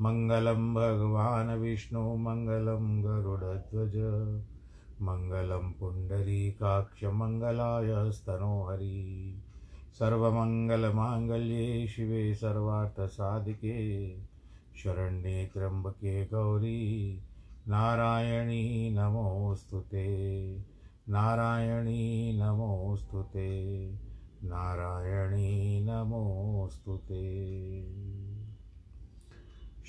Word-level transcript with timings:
मङ्गलं 0.00 0.74
भगवान् 0.74 1.60
विष्णु 1.60 2.16
मङ्गलं 2.16 3.04
गरुडध्वज 3.04 3.92
मङ्गलं 5.02 5.72
पुण्डरीकाक्षमङ्गलाय 5.72 8.10
स्तनोहरि। 8.10 9.42
सर्वमङ्गलमाङ्गल्ये 9.98 11.86
शिवे 11.86 12.34
सर्वार्थसाधिके 12.34 14.14
शरण्ये 14.76 15.50
त्र्यम्बके 15.54 16.26
गौरी। 16.26 17.20
नारायणी 17.68 18.90
नमोऽस्तु 18.90 19.80
ते, 19.80 20.58
नारायणी 21.08 22.40
नमोऽस्तु 22.42 23.22
ते, 23.22 23.92
नारायणी 24.44 25.84
नमोऽस्तु 25.84 26.96
ते। 26.96 28.15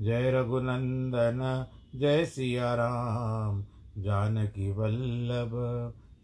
जय 0.00 0.30
रघुनंदन, 0.30 1.66
जय 1.94 2.24
सिया 2.24 2.74
राम 2.74 3.64
जानकी 3.98 4.72
वल्लभ, 4.72 5.50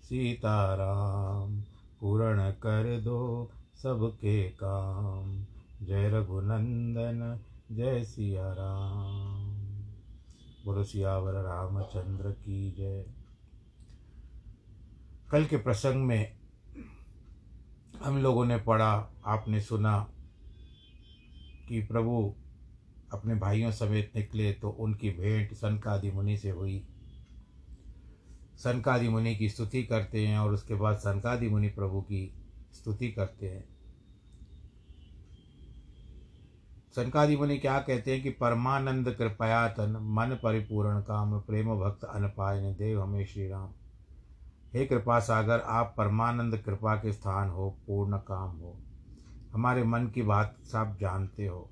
सीताराम, 0.02 1.60
पूर्ण 2.00 2.50
कर 2.50 3.00
दो 3.00 3.50
सबके 3.82 4.48
काम। 4.48 5.46
जय 5.82 6.08
रघुनंदन, 6.08 7.40
जय 7.72 8.04
सिया 8.04 8.52
राम 8.52 9.56
बोलो 10.64 10.84
सियावर 10.84 11.32
रामचंद्र 11.32 12.30
की 12.30 12.72
जय। 12.72 13.04
कल 15.30 15.44
के 15.44 15.56
प्रसंग 15.56 16.06
में 16.06 16.32
हम 18.02 18.18
लोगों 18.18 18.44
ने 18.44 18.56
पढ़ा, 18.56 19.12
आपने 19.26 19.60
सुना 19.60 20.08
कि 21.68 21.80
प्रभु 21.80 22.34
अपने 23.12 23.34
भाइयों 23.34 23.70
समेत 23.70 24.12
निकले 24.16 24.52
तो 24.52 24.70
उनकी 24.70 25.10
भेंट 25.10 25.54
सनकादि 25.54 26.10
मुनि 26.10 26.36
से 26.36 26.50
हुई। 26.50 26.86
सनकादि 28.56 29.08
मुनि 29.08 29.36
की 29.36 29.48
स्तुति 29.48 29.82
करते 29.82 30.26
हैं 30.26 30.38
और 30.38 30.52
उसके 30.52 30.74
बाद 30.74 30.96
सनकादि 30.96 31.48
मुनि 31.48 31.68
प्रभु 31.68 32.00
की 32.00 32.34
स्तुति 32.72 33.12
करते 33.12 33.48
हैं। 33.48 33.64
सनकादि 36.96 37.36
मुनि 37.36 37.58
क्या 37.58 37.78
कहते 37.78 38.12
हैं 38.12 38.22
कि 38.22 38.30
परमानंद 38.30 39.14
कृपयातन 39.14 39.90
मन 39.90 40.38
परिपूर्ण 40.42 41.00
काम 41.00 41.40
प्रेम 41.40 41.74
भक्त 41.80 42.04
अनपायन 42.04 42.74
देव 42.74 43.02
हमें 43.02 43.26
श्री 43.26 43.48
राम 43.48 43.70
हे 44.74 44.86
कृपा 44.86 45.18
सागर, 45.18 45.60
आप 45.60 45.94
परमानंद 45.98 46.58
कृपा 46.58 46.96
के 46.96 47.12
स्थान 47.12 47.48
हो, 47.48 47.70
पूर्ण 47.86 48.16
काम 48.16 48.56
हो। 48.56 48.76
हमारे 49.52 49.84
मन 49.84 50.06
की 50.06 50.22
बात 50.22 50.56
सब 50.62 50.96
जानते 51.00 51.46
हो। 51.46 51.71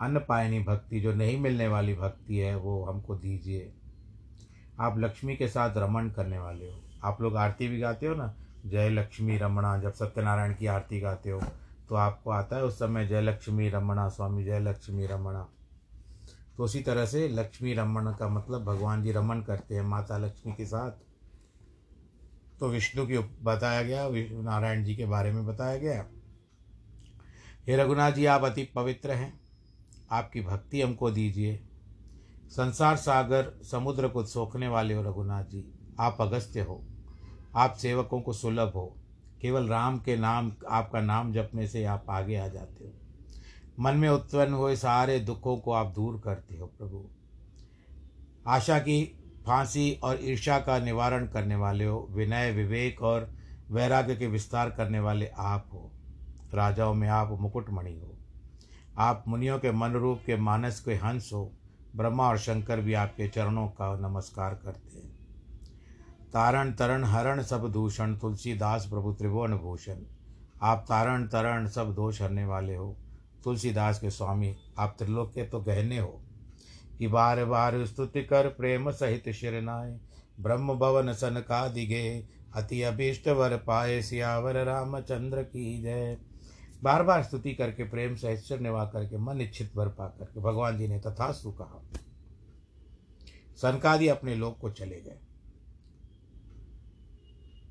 अन्नपायनी 0.00 0.58
भक्ति, 0.60 1.00
जो 1.00 1.14
नहीं 1.14 1.38
मिलने 1.38 1.68
वाली 1.68 1.94
भक्ति 1.94 2.38
है, 2.38 2.56
वो 2.56 2.84
हमको 2.84 3.14
दीजिए। 3.16 3.72
आप 4.80 4.98
लक्ष्मी 4.98 5.36
के 5.36 5.48
साथ 5.48 5.76
रमण 5.76 6.08
करने 6.10 6.38
वाले 6.38 6.70
हो। 6.70 6.80
आप 7.04 7.20
लोग 7.22 7.36
आरती 7.36 7.68
भी 7.68 7.78
गाते 7.80 8.06
हो 8.06 8.14
ना? 8.14 8.34
जय 8.66 8.88
लक्ष्मी 8.88 9.36
रमणा, 9.38 9.76
जब 9.78 9.92
सत्यनारायण 9.92 10.54
की 10.54 10.66
आरती 10.66 11.00
गाते 11.00 11.30
हो 11.30 11.40
तो 11.88 11.94
आपको 11.94 12.30
आता 12.30 12.56
है 12.56 12.64
उस 12.64 12.78
समय 12.78 13.06
जय 13.06 13.20
लक्ष्मी 13.20 13.68
रमणा, 13.68 14.08
स्वामी 14.08 14.44
जय 14.44 14.60
लक्ष्मी 14.60 15.06
रमणा। 15.06 15.46
तो 16.56 16.64
उसी 16.64 16.80
तरह 16.80 17.06
से 17.06 17.28
लक्ष्मी 17.28 17.74
रमण 17.74 18.12
का 18.12 18.28
मतलब 18.28 18.64
भगवान 18.64 19.02
जी 19.02 19.12
रमन 19.12 19.42
करते 19.42 19.74
हैं 19.74 19.82
माता 19.82 20.18
लक्ष्मी 20.18 20.52
के 20.52 20.66
साथ। 20.66 20.90
तो 22.60 22.68
विष्णु 22.68 23.06
की 23.06 23.18
बताया 23.18 23.82
गया 23.82 24.08
नारायण 24.42 24.84
जी 24.84 24.96
के 24.96 25.06
बारे 25.06 25.32
में 25.32 25.46
बताया 25.46 25.76
गया। 25.76 26.04
हे 27.66 27.76
रघुनाथ 27.76 28.12
जी, 28.12 28.26
आप 28.26 28.44
अति 28.44 28.64
पवित्र 28.64 29.10
हैं। 29.10 29.45
आपकी 30.10 30.40
भक्ति 30.40 30.82
हमको 30.82 31.10
दीजिए। 31.10 31.60
संसार 32.48 32.96
सागर 32.96 33.60
समुद्र 33.62 34.08
को 34.08 34.24
सोखने 34.24 34.68
वाले 34.68 34.94
हो 34.94 35.02
रघुनाथ 35.02 35.44
जी, 35.44 35.72
आप 36.00 36.16
अगस्त्य 36.20 36.60
हो। 36.60 36.84
आप 37.56 37.72
सेवकों 37.72 38.20
को 38.20 38.32
सुलभ 38.32 38.72
हो। 38.74 38.96
केवल 39.42 39.68
राम 39.68 39.98
के 39.98 40.16
नाम, 40.16 40.52
आपका 40.70 41.00
नाम 41.00 41.32
जपने 41.32 41.68
से 41.68 41.84
आप 41.84 42.06
आगे 42.10 42.36
आ 42.36 42.48
जाते 42.48 42.84
हो। 42.84 42.92
मन 43.80 43.96
में 43.96 44.08
उत्पन्न 44.08 44.52
हुए 44.52 44.76
सारे 44.76 45.20
दुखों 45.20 45.56
को 45.56 45.72
आप 45.72 45.86
दूर 45.86 46.20
करते 46.24 46.56
हो 46.56 46.66
प्रभु। 46.66 47.08
आशा 48.46 48.78
की 48.78 49.04
फांसी 49.46 50.00
और 50.02 50.18
ईर्षा 50.22 50.58
का 50.58 50.78
निवारण 50.78 51.26
करने 51.26 51.56
वाले 51.56 51.84
हो। 51.84 52.08
विनय, 52.10 52.52
विवेक 52.52 53.02
और 53.02 53.32
वैराग्य 53.70 54.16
के 54.16 54.26
विस्तार 54.26 54.70
करने 54.70 55.00
वाले 55.00 55.26
आप 55.26 55.68
हो। 55.72 55.92
राजाओं 56.54 56.94
में 56.94 57.08
आप 57.08 57.38
मुकुटमणि 57.40 58.00
हो। 58.00 58.15
आप 58.98 59.24
मुनियों 59.28 59.58
के 59.58 59.72
मन 59.72 59.92
रूप 59.92 60.20
के 60.26 60.36
मानस 60.36 60.80
के 60.80 60.94
हंस 60.94 61.30
हो, 61.32 61.52
ब्रह्मा 61.96 62.28
और 62.28 62.38
शंकर 62.38 62.80
भी 62.80 62.94
आपके 62.94 63.28
चरणों 63.28 63.68
का 63.68 63.98
नमस्कार 63.98 64.54
करते 64.54 64.98
हैं। 64.98 65.16
तारण, 66.32 66.72
तरण, 66.72 67.04
हरण, 67.04 67.42
सब 67.42 67.72
दूषण, 67.72 68.16
तुलसीदास 68.16 68.86
प्रभु 68.86 69.12
त्रिभुवन 69.12 69.54
भूषण। 69.54 69.96
आप 70.62 70.86
तारण, 70.88 71.26
तरण, 71.26 71.68
सब 71.68 71.94
दोष 71.94 72.22
हरने 72.22 72.44
वाले 72.44 72.74
हो। 72.74 72.96
तुलसीदास 73.44 74.00
के 74.00 74.10
स्वामी, 74.10 74.56
आप 74.78 74.96
त्रिलोक 74.98 75.34
के 75.34 75.44
तो 75.44 75.60
गहने 75.60 75.98
हो। 75.98 76.22
कि 76.98 77.08
बार 77.08 77.44
बार 77.44 77.86
स्तुति 77.86 78.22
कर 78.22 78.48
प्रेम 78.48 78.90
सहित 78.90 79.30
शिरनाए 79.30 80.00
ब्रह्म 80.40 80.74
भवन 80.74 81.12
सन 81.12 81.44
का 81.48 81.68
दिगे। 81.68 82.28
अति 82.54 82.82
अभीष्ट 82.82 83.28
वर 83.28 83.56
पाए 83.56 84.02
सियावर 84.02 84.64
रामचंद्र 84.64 85.42
की 85.42 85.82
जय। 85.82 86.18
बार 86.86 87.02
बार 87.02 87.22
स्तुति 87.22 87.54
करके, 87.54 87.84
प्रेम 87.84 88.14
से 88.14 88.28
ऐश्वर्य 88.28 88.62
निभा 88.62 88.84
करके, 88.84 89.18
मन 89.18 89.40
इच्छित 89.40 89.76
भर 89.76 89.88
पा 89.88 90.06
करके, 90.06 90.40
भगवान 90.40 90.78
जी 90.78 90.88
ने 90.88 90.98
तथास्तु 90.98 91.52
कहा। 91.52 91.82
सनकादि 93.56 94.08
अपने 94.08 94.34
लोक 94.34 94.58
को 94.58 94.70
चले 94.70 95.00
गए। 95.00 95.18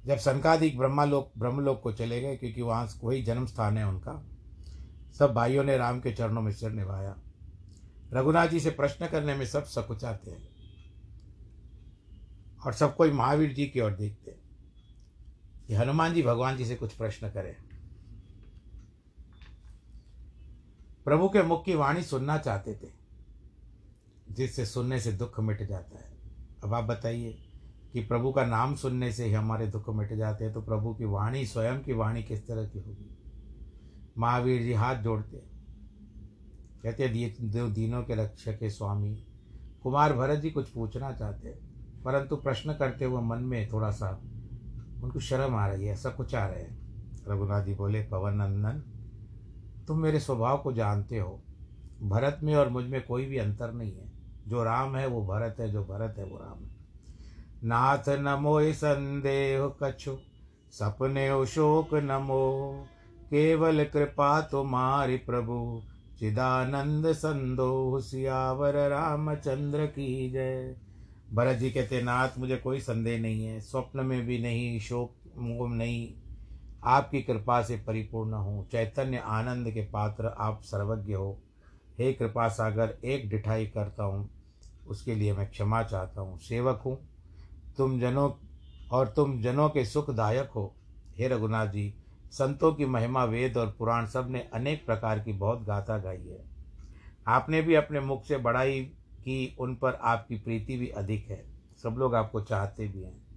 जब 0.05 0.17
सनकादिक 0.17 0.77
ब्रह्मालोक, 0.77 1.31
ब्रह्मलोक 1.37 1.81
को 1.81 1.91
चले 1.91 2.21
गए, 2.21 2.35
क्योंकि 2.35 2.61
वहाँ 2.61 2.89
वही 3.03 3.23
जन्म 3.23 3.45
स्थान 3.45 3.77
है 3.77 3.87
उनका, 3.87 4.27
सब 5.19 5.33
भाइयों 5.33 5.63
ने 5.63 5.77
राम 5.77 5.99
के 5.99 6.11
चरणों 6.11 6.41
में 6.41 6.51
सिर 6.51 6.71
निभाया। 6.71 7.17
रघुनाथ 8.13 8.47
जी 8.47 8.59
से 8.59 8.69
प्रश्न 8.69 9.07
करने 9.07 9.35
में 9.35 9.45
सब 9.45 9.63
सकुचाते 9.63 10.31
हैं। 10.31 10.49
और 12.65 12.73
सब 12.73 12.95
कोई 12.95 13.11
महावीर 13.11 13.53
जी 13.53 13.65
की 13.65 13.79
ओर 13.79 13.91
देखते 13.91 14.31
हैं। 14.31 14.41
कि 15.67 15.73
हनुमान 15.73 16.13
जी 16.13 16.23
भगवान 16.23 16.57
जी 16.57 16.65
से 16.65 16.75
कुछ 16.75 16.93
प्रश्न 16.93 17.29
करें। 17.29 17.74
प्रभु 21.05 21.27
के 21.29 21.41
मुख 21.43 21.63
की 21.65 21.75
वाणी 21.75 22.01
सुनना 22.03 22.37
चाहते 22.37 22.73
थे, 22.73 22.87
जिससे 24.29 24.65
सुनने 24.65 24.99
से 24.99 25.11
दुख 25.13 25.39
मिट 25.39 25.61
जाता 25.63 25.97
है। 25.97 26.13
अब 26.63 26.73
आप 26.73 26.83
बताइए 26.83 27.31
कि 27.93 28.01
प्रभु 28.01 28.31
का 28.31 28.45
नाम 28.45 28.75
सुनने 28.75 29.11
से 29.11 29.25
ही 29.25 29.33
हमारे 29.33 29.67
दुख 29.67 29.89
मिट 29.89 30.13
जाते 30.13 30.43
हैं 30.45 30.53
तो 30.53 30.61
प्रभु 30.61 30.93
की 30.93 31.05
वाणी, 31.05 31.45
स्वयं 31.45 31.79
की 31.79 31.93
वाणी 31.93 32.23
किस 32.23 32.47
तरह 32.47 32.65
की 32.65 32.79
होगी? 32.79 33.09
महावीर 34.17 34.61
जी 34.61 34.73
हाथ 34.73 34.95
जोड़ते 34.95 35.43
कहते 36.83 37.33
दो 37.41 37.67
दिनों 37.69 38.01
के 38.03 38.15
रक्षक 38.15 38.59
के 38.59 38.69
स्वामी। 38.69 39.15
कुमार 39.83 40.13
भरत 40.13 40.39
जी 40.39 40.49
कुछ 40.51 40.69
पूछना 40.69 41.11
चाहते 41.11 41.47
हैं, 41.47 41.57
परंतु 42.03 42.35
प्रश्न 42.37 42.73
करते 42.73 43.05
हुए 43.05 43.21
मन 43.21 43.43
में 43.43 43.67
थोड़ा 43.71 43.89
सा 43.91 44.09
उनको 45.03 45.19
शर्म 45.19 45.55
आ 45.55 45.67
रही 45.67 45.85
है 45.85 45.95
सब 45.97 46.15
कुछ 46.15 46.35
आ 46.35 46.45
रहे 46.47 46.61
हैं। 46.61 47.23
रघुनाथ 47.27 47.63
जी 47.63 47.73
बोले, 47.73 48.01
पवन 48.03 48.33
नंदन 48.33 48.83
तुम 49.87 49.99
मेरे 49.99 50.19
स्वभाव 50.19 50.57
को 50.57 50.73
जानते 50.73 51.17
हो। 51.17 51.41
भरत 52.03 52.39
में 52.43 52.55
और 52.55 52.69
मुझमें 52.69 53.05
कोई 53.05 53.25
भी 53.25 53.37
अंतर 53.37 53.71
नहीं 53.71 53.93
है। 53.93 54.11
जो 54.47 54.63
राम 54.63 54.95
है, 54.95 55.07
वो 55.07 55.25
भरत 55.25 55.55
है, 55.59 55.71
जो 55.71 55.83
भरत 55.83 56.15
है, 56.17 56.25
वो 56.25 56.37
राम 56.37 56.63
है। 56.63 56.75
नाथ 57.63 58.09
नमो 58.09 58.73
संदेह 58.73 59.67
कछु, 59.83 60.17
सपने 60.71 61.45
शोक 61.45 61.93
नमो। 61.93 62.85
केवल 63.29 63.83
कृपा 63.83 64.41
तुम्हारी 64.41 65.17
प्रभु, 65.17 65.81
चिदानंद 66.19 67.11
संदोह 67.11 67.99
सियावर 67.99 68.89
रामचंद्र 68.89 69.85
की 69.85 70.31
जय। 70.31 70.75
भरत 71.33 71.57
जी 71.57 71.71
कहते 71.71 72.01
नाथ, 72.01 72.29
मुझे 72.37 72.57
कोई 72.57 72.79
संदेह 72.79 73.19
नहीं 73.19 73.45
है। 73.45 73.61
स्वप्न 73.61 73.99
में 73.99 74.25
भी 74.25 74.39
नहीं, 74.39 74.79
शोक, 74.79 75.13
मोह 75.37 75.69
नहीं। 75.69 76.13
आपकी 76.85 77.21
कृपा 77.21 77.61
से 77.61 77.77
परिपूर्ण 77.77 78.33
हूँ। 78.33 78.67
चैतन्य 78.69 79.17
आनंद 79.17 79.71
के 79.71 79.81
पात्र 79.81 80.25
आप 80.27 80.61
सर्वज्ञ 80.63 81.13
हो। 81.13 81.39
हे 81.99 82.13
कृपा 82.13 82.47
सागर, 82.47 82.97
एक 83.05 83.29
डिठाई 83.29 83.65
करता 83.65 84.03
हूँ। 84.03 84.29
उसके 84.87 85.15
लिए 85.15 85.33
मैं 85.33 85.49
क्षमा 85.49 85.83
चाहता 85.83 86.21
हूँ। 86.21 86.39
सेवक 86.39 86.81
हूँ। 86.85 87.09
तुम 87.77 87.99
जनों 87.99 88.31
और 88.91 89.07
तुम 89.07 89.41
जनों 89.41 89.69
के 89.69 89.85
सुखदायक 89.85 90.49
हो। 90.49 90.75
हे 91.17 91.27
रघुनाथ 91.27 91.67
जी, 91.67 91.93
संतों 92.31 92.73
की 92.73 92.85
महिमा 92.85 93.23
वेद 93.23 93.57
और 93.57 93.75
पुराण 93.79 94.05
सबने 94.05 94.49
अनेक 94.53 94.85
प्रकार 94.85 95.19
की 95.19 95.33
बहुत 95.33 95.63
गाथा 95.63 95.97
गाई 95.97 96.27
है। 96.27 96.45
आपने 97.27 97.61
भी 97.61 97.75
अपने 97.75 97.99
मुख 97.99 98.25
से 98.25 98.37
बड़ाई 98.37 98.81
की, 99.21 99.55
उन 99.59 99.75
पर 99.75 99.93
आपकी 99.93 100.35
प्रीति 100.35 100.77
भी 100.77 100.87
अधिक 100.87 101.27
है। 101.27 101.45
सब 101.83 101.95
लोग 101.97 102.15
आपको 102.15 102.41
चाहते 102.41 102.87
भी 102.87 103.03
हैं। 103.03 103.27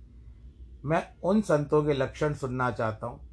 मैं 0.84 1.08
उन 1.24 1.40
संतों 1.40 1.84
के 1.84 1.92
लक्षण 1.92 2.34
सुनना 2.34 2.70
चाहता 2.70 3.06
हूँ। 3.06 3.27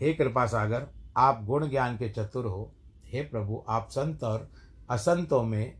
हे 0.00 0.12
कृपा 0.14 0.46
सागर, 0.46 0.86
आप 1.16 1.44
गुण 1.44 1.68
ज्ञान 1.68 1.96
के 1.96 2.08
चतुर 2.08 2.46
हो। 2.46 2.72
हे 3.04 3.22
प्रभु, 3.22 3.64
आप 3.68 3.88
संत 3.90 4.24
और 4.24 4.50
असंतों 4.90 5.42
में 5.42 5.78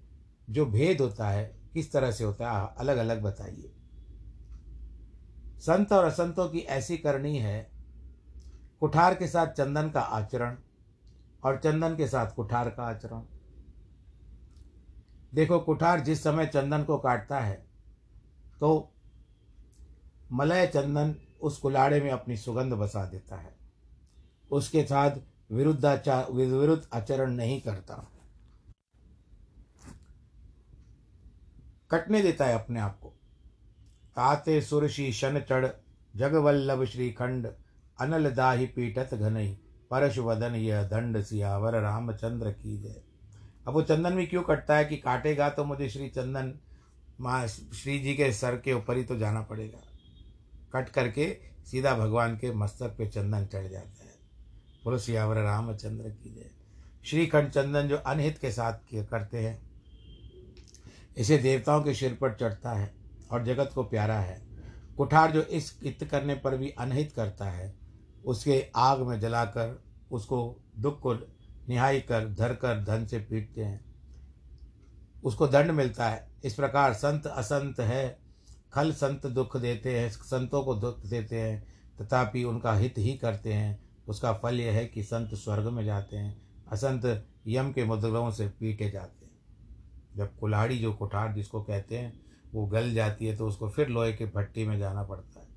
जो 0.50 0.67
भेद 0.67 1.00
होता 1.00 1.29
है, 1.29 1.44
किस 1.75 1.93
तरह 1.93 2.11
से 2.11 2.25
होता 2.25 2.50
है 2.53 2.69
अलग 2.79 2.97
अलग 2.97 3.23
बताइए। 3.23 3.73
संत 5.61 5.93
और 5.93 6.05
असंतों 6.05 6.49
की 6.49 6.59
ऐसी 6.59 6.97
करनी 6.97 7.38
है, 7.38 7.70
कुठार 8.81 9.15
के 9.15 9.26
साथ 9.26 9.47
चंदन 9.47 9.91
का 9.91 10.00
आचरण 10.00 10.56
और 11.44 11.56
चंदन 11.56 11.97
के 11.97 12.09
साथ 12.09 12.35
कुठार 12.35 12.71
का 12.71 12.82
आचरण। 12.82 13.23
देखो, 15.35 15.59
कुठार 15.59 16.00
जिस 16.00 16.23
समय 16.23 16.47
चंदन 16.47 16.85
को 16.85 16.99
काटता 16.99 17.41
है 17.41 17.67
तो 18.61 18.93
मलय 20.32 20.67
चंदन 20.67 21.14
उस 21.41 21.59
कुलाड़े 21.59 22.00
में 22.00 22.11
अपनी 22.11 22.37
सुगंध 22.37 22.73
बसा 22.73 23.05
देता 23.05 23.37
है। 23.37 23.57
उसके 24.50 24.83
साथ 24.83 25.11
विरुद्धाचार 25.53 26.33
विरुद्ध 26.33 26.87
आचरण 26.93 27.31
नहीं 27.31 27.61
करता। 27.61 28.11
कटने 31.91 32.23
देता 32.23 32.45
है 32.45 32.55
अपने 32.55 32.81
आप 32.81 32.99
को। 32.99 33.09
ताते 34.17 34.61
सुरशी 34.61 35.12
शन 35.12 35.41
चढ़ 35.41 35.67
जगवल्लभ 36.17 36.85
श्रीखंड, 36.85 37.49
अनल 38.00 38.31
दाही 38.31 38.67
पीटत 38.67 39.15
घनई 39.15 39.59
परश 39.91 40.19
वदन 40.19 40.55
यह 40.55 40.83
दंड 40.83 41.23
सियावर, 41.23 41.81
रामचंद्र 41.81 42.50
की 42.50 42.79
जय। 42.79 43.03
अब 43.67 43.75
वो 43.75 43.83
चंदन 43.83 44.17
भी 44.17 44.27
क्यों 44.27 44.43
कटता 44.43 44.77
है 44.77 44.85
कि 44.85 44.97
काटेगा 44.97 45.49
तो 45.49 45.65
मुझे 45.65 45.89
श्री 45.89 46.09
चंदन, 46.09 46.55
माँ, 47.21 47.47
श्री 47.47 47.99
जी 47.99 48.15
के 48.15 48.33
सर 48.33 48.56
के 48.56 48.73
ऊपर 48.73 48.97
ही 48.97 49.05
तो 49.05 49.17
जाना 49.17 49.41
पड़ेगा। 49.41 49.79
कट 50.73 50.89
करके 50.89 51.39
सीधा 51.67 51.95
भगवान 51.95 52.37
के 52.37 52.53
मस्तक 52.53 52.89
पे 52.89 53.06
चंदन 53.06 53.47
चढ़ 53.47 53.67
जाता 53.67 53.89
है। 53.89 53.98
बोलो 54.88 54.99
सियावर 54.99 55.37
रामचंद्र 55.37 56.11
की 56.11 56.35
जय। 56.35 56.50
श्रीखंड 57.05 57.50
चंदन 57.50 57.88
जो 57.88 57.96
अनहित 57.96 58.38
के 58.38 58.50
साथ 58.50 58.73
करते 58.94 59.38
हैं, 59.38 59.70
इसे 61.17 61.38
देवताओं 61.38 61.82
के 61.82 61.94
सिर 61.94 62.14
पर 62.14 62.35
चढ़ता 62.35 62.73
है 62.73 62.94
और 63.31 63.44
जगत 63.44 63.70
को 63.75 63.82
प्यारा 63.82 64.19
है। 64.20 64.43
कुठार 64.96 65.32
जो 65.32 65.43
इस 65.43 65.81
हित 65.85 66.05
करने 66.05 66.35
पर 66.35 66.56
भी 66.56 66.70
अनहित 66.70 67.12
करता 67.12 67.45
है, 67.45 67.75
उसके 68.25 68.71
आग 68.76 69.00
में 69.00 69.21
जलाकर, 69.21 69.83
उसको 70.12 70.61
दुख 70.78 71.00
को 71.00 71.14
निहाई 71.68 72.00
कर, 72.00 72.28
धर 72.28 72.54
कर 72.54 72.85
धन 72.85 73.07
से 73.07 73.18
पीटते 73.18 73.64
हैं। 73.64 73.85
उसको 75.25 75.49
दंड 75.49 75.71
मिलता 75.71 76.11
है। 76.11 76.30
इस 76.45 76.54
प्रकार 76.54 76.95
संत 76.95 77.26
असंत 77.26 77.80
है, 77.80 78.18
खल 78.73 78.92
संत 78.92 79.26
दुख 79.26 79.57
देते 79.57 80.00
हैं, 80.00 80.11
संतों 80.11 80.62
को 80.62 80.75
दुख 80.75 81.07
देते 81.07 81.40
हैं, 81.40 81.66
तथापि 82.00 82.45
उनका 82.45 82.75
हित 82.75 82.95
ही 82.99 83.14
करते 83.14 83.52
हैं। 83.52 83.88
उसका 84.09 84.33
फल 84.33 84.61
यह 84.61 84.73
है 84.73 84.87
कि 84.87 85.03
संत 85.03 85.35
स्वर्ग 85.35 85.67
में 85.67 85.85
जाते 85.85 86.17
हैं, 86.17 86.43
असंत 86.73 87.27
यम 87.47 87.73
के 87.73 87.85
मुद्रों 87.85 88.31
से 88.31 88.49
पीटे 88.49 88.91
जाते 88.91 89.27
हैं। 89.27 89.33
जब 90.17 90.38
कुल्हाड़ी 90.38 90.79
जो 90.79 90.93
कुठार 90.93 91.33
जिसको 91.33 91.62
कहते 91.62 91.99
हैं, 91.99 92.21
वो 92.55 92.67
गल 92.67 92.95
जाती 92.95 93.27
है 93.27 93.37
तो 93.37 93.49
उसको 93.49 93.69
फिर 93.71 93.88
लोहे 93.88 94.12
के 94.12 94.27
भट्टी 94.27 94.67
में 94.67 94.79
जाना 94.79 95.03
पड़ता 95.03 95.41
है। 95.41 95.49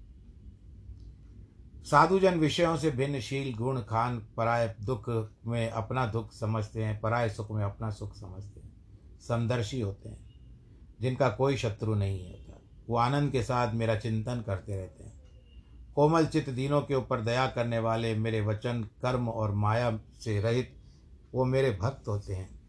साधुजन 1.83 2.39
विषयों 2.39 2.77
से 2.77 2.91
भिन्न 2.91 3.19
शील, 3.19 3.55
गुण, 3.55 3.81
खान, 3.81 4.19
पराय 4.37 4.75
दुख 4.81 5.29
में 5.47 5.69
अपना 5.69 6.05
दुख 6.05 6.33
समझते 6.33 6.83
हैं, 6.83 6.99
पराय 7.01 7.29
सुख 7.29 7.51
में 7.51 7.63
अपना 7.63 7.89
सुख 7.91 8.15
समझते 8.15 8.59
हैं। 8.59 8.73
समदर्शी 9.27 9.81
होते 9.81 10.09
हैं, 10.09 10.29
जिनका 11.01 11.29
कोई 11.29 11.57
शत्रु 11.57 11.95
नहीं 11.95 12.31
होता। 12.31 12.61
वो 12.89 12.97
आनंद 12.97 13.31
के 13.31 13.43
साथ 13.43 13.73
मेरा 13.73 13.95
चिंतन 13.95 14.41
करते 14.41 14.75
रहते 14.75 15.03
हैं। 15.03 15.10
कोमल 15.95 16.25
चित्त 16.25 16.49
दीनों 16.49 16.81
के 16.81 16.95
ऊपर 16.95 17.21
दया 17.21 17.47
करने 17.47 17.79
वाले 17.79 18.15
मेरे 18.15 18.41
वचन, 18.41 18.83
कर्म 18.83 19.29
और 19.29 19.51
माया 19.51 19.99
से 20.19 20.41
रहित 20.41 20.77
वो 21.33 21.45
मेरे 21.45 21.77
भक्त 21.81 22.07
होते 22.07 22.33
हैं। 22.33 22.61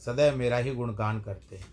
सदैव 0.00 0.36
मेरा 0.36 0.56
ही 0.56 0.74
गुणगान 0.74 1.20
करते 1.20 1.56
हैं। 1.56 1.66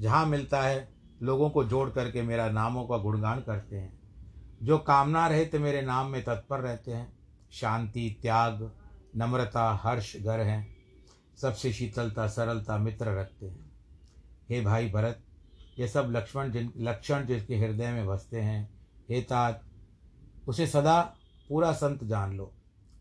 जहाँ 0.00 0.26
मिलता 0.26 0.62
है, 0.62 0.88
लोगों 1.22 1.50
को 1.50 1.64
जोड़ 1.64 1.90
करके 1.90 2.22
मेरा 2.22 2.50
नामों 2.50 2.84
का 2.84 2.96
गुणगान 2.98 3.40
करते 3.40 3.76
हैं। 3.76 4.00
जो 4.62 4.78
कामना 4.78 5.26
रहित 5.26 5.56
मेरे 5.56 5.82
नाम 5.82 6.06
में 6.06 6.24
तत्पर 6.24 6.60
रहते 6.60 6.92
हैं, 6.92 7.18
शांति, 7.52 8.18
त्याग, 8.22 8.72
नम्रता, 9.16 9.80
हर्ष 9.82 10.16
घर 10.16 10.40
हैं, 10.40 10.76
सबसे 11.36 11.72
शीतलता, 11.72 12.26
सरलता, 12.26 12.78
मित्र 12.78 13.06
रखते 13.06 13.46
हैं। 13.46 13.72
हे 14.50 14.60
भाई 14.60 14.90
भरत, 14.90 15.20
ये 15.78 15.88
सब 15.88 16.08
लक्ष्मण 16.10 16.50
जिन, 16.50 16.72
लक्षण 16.76 17.26
जिसके 17.26 17.56
हृदय 17.56 17.90
में 17.90 18.06
बसते 18.06 18.40
हैं, 18.40 18.70
हे 19.10 19.20
तात 19.20 19.62
उसे 20.46 20.66
सदा 20.66 21.00
पूरा 21.48 21.72
संत 21.72 22.04
जान 22.04 22.36
लो। 22.36 22.52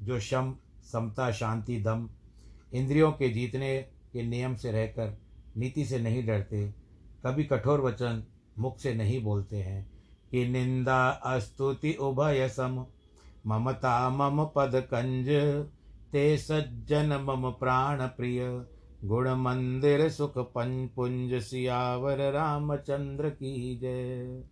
जो 0.02 0.20
शम, 0.20 0.56
समता, 0.84 1.32
शांति, 1.32 1.78
दम 1.82 2.10
इंद्रियों 2.74 3.12
के 3.12 3.30
जीतने 3.30 3.78
के 4.14 4.24
नियम 4.24 4.56
से 4.56 4.72
रहकर 4.72 5.18
नीति 5.58 5.86
से 5.86 6.00
नहीं 6.00 6.26
डरते, 6.28 6.68
कभी 7.26 7.44
कठोर 7.44 7.82
वचन 7.82 8.24
मुख 8.60 8.78
से 8.80 8.94
नहीं 8.94 9.24
बोलते 9.24 9.58
हैं 9.58 9.86
कि 10.32 10.48
निंदा 10.48 11.08
अस्तुति 11.08 11.94
उभय 11.94 12.48
सम। 12.50 12.86
ममता 13.48 14.10
मम 14.10 14.44
पद 14.46 14.76
कंज, 14.76 15.28
ते 16.12 16.38
सज्जन 16.38 17.14
मम 17.22 17.50
प्राण 17.52 18.02
प्रिय। 18.08 18.66
गुण 19.04 19.30
मंदिर 19.36 20.10
सुख 20.10 20.34
पुंज, 20.38 21.34
सियावर 21.42 22.32
रामचंद्र 22.32 23.30
की 23.30 23.78
जय। 23.78 24.44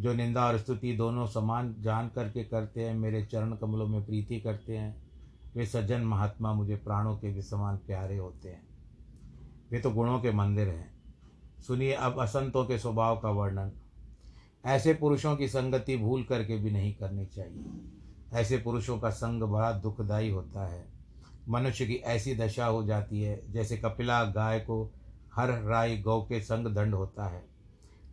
जो 0.00 0.12
निंदा 0.12 0.46
और 0.46 0.58
स्तुति 0.58 0.96
दोनों 0.96 1.26
समान 1.26 1.76
जान 1.78 2.08
करके 2.08 2.44
करते 2.44 2.84
हैं, 2.84 2.94
मेरे 2.94 3.24
चरण 3.24 3.56
कमलों 3.56 3.86
में 3.86 4.06
प्रीति 4.06 4.40
करते 4.40 4.76
हैं, 4.76 5.10
वे 5.56 5.66
सज्जन 5.66 6.00
महात्मा 6.00 6.52
मुझे 6.52 6.76
प्राणों 6.76 7.16
के 7.16 7.32
भी 7.32 7.42
समान 7.42 7.76
प्यारे 7.76 8.18
होते 8.18 8.48
हैं। 8.48 8.68
वे 9.70 9.80
तो 9.80 9.90
गुणों 9.90 10.20
के 10.20 10.32
मंदिर 10.32 10.68
हैं। 10.68 10.98
सुनिए 11.66 11.92
अब 11.92 12.20
असंतों 12.20 12.64
के 12.64 12.78
स्वभाव 12.78 13.20
का 13.20 13.30
वर्णन। 13.30 13.72
ऐसे 14.64 14.94
पुरुषों 14.94 15.36
की 15.36 15.48
संगति 15.48 15.96
भूल 15.96 16.22
करके 16.22 16.56
भी 16.56 16.70
नहीं 16.70 16.94
करनी 16.94 17.26
चाहिए। 17.26 17.64
ऐसे 18.32 18.58
पुरुषों 18.58 18.98
का 18.98 19.10
संग 19.10 19.42
बड़ा 19.42 19.72
दुखदायी 19.72 20.30
होता 20.30 20.66
है। 20.66 20.86
मनुष्य 21.48 21.86
की 21.86 21.94
ऐसी 21.94 22.36
दशा 22.36 22.66
हो 22.66 22.84
जाती 22.84 23.22
है, 23.22 23.52
जैसे 23.52 23.76
कपिला 23.76 24.24
गाय 24.24 24.60
को 24.60 24.92
हर 25.34 25.62
राई 25.62 25.98
गौ 25.98 26.22
के 26.22 26.40
संग 26.40 26.74
दंड 26.74 26.94
होता 26.94 27.26
है। 27.26 27.44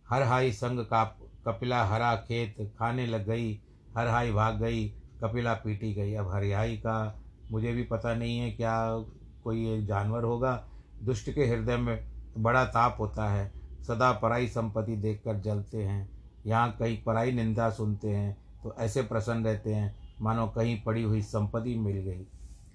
हर 0.10 0.22
हाई 0.24 0.51
संग 0.51 0.80
का 0.80 1.18
कपिला 1.47 1.85
हरा 1.85 2.15
खेत 2.15 2.75
खाने 2.79 3.05
लग 3.05 3.25
गई, 3.27 3.61
हर 3.97 4.07
हाई 4.07 4.31
भाग 4.31 4.59
गई, 4.59 4.89
कपिला 5.23 5.53
पीटी 5.53 5.93
गई। 5.93 6.13
अब 6.13 6.31
हरियाई 6.31 6.77
का 6.77 7.21
मुझे 7.51 7.73
भी 7.73 7.83
पता 7.83 8.15
नहीं 8.15 8.37
है 8.39 8.51
क्या 8.51 8.97
कोई 9.43 9.85
जानवर 9.85 10.23
होगा। 10.23 10.67
दुष्ट 11.03 11.29
के 11.29 11.45
हृदय 11.45 11.77
में 11.77 12.11
बड़ा 12.37 12.65
ताप 12.65 12.97
होता 12.99 13.29
है। 13.29 13.51
सदा 13.87 14.11
पराई 14.11 14.47
संपत्ति 14.47 14.95
देखकर 14.95 15.39
जलते 15.39 15.83
हैं। 15.83 16.09
यहाँ 16.45 16.75
कहीं 16.79 17.03
पराई 17.03 17.31
निंदा 17.31 17.69
सुनते 17.69 18.09
हैं 18.09 18.37
तो 18.63 18.75
ऐसे 18.79 19.01
प्रसन्न 19.01 19.45
रहते 19.45 19.73
हैं। 19.73 19.95
मानो 20.21 20.47
कहीं 20.47 20.81
पड़ी 20.81 21.03
हुई 21.03 21.21
संपत्ति 21.21 21.75
मिल 21.75 21.97
गई। 21.97 22.23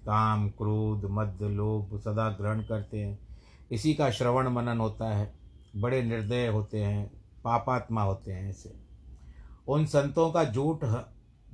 काम, 0.06 0.48
क्रोध, 0.48 1.04
मद, 1.04 1.38
लोभ 1.42 1.98
सदा 2.00 2.28
ग्रहण 2.30 2.60
करते 2.60 2.98
हैं। 2.98 3.18
इसी 3.72 3.94
का 3.94 4.10
श्रवण 4.10 4.48
मनन 4.48 4.78
होता 4.78 5.16
है। 5.16 5.34
बड़े 5.76 6.02
निर्दय 6.02 6.46
होते 6.46 6.78
हैं। 6.78 7.19
पापात्मा 7.44 8.02
होते 8.02 8.32
हैं 8.32 8.48
ऐसे। 8.50 8.74
उन 9.68 9.86
संतों 9.86 10.30
का 10.30 10.44
झूठ 10.44 10.84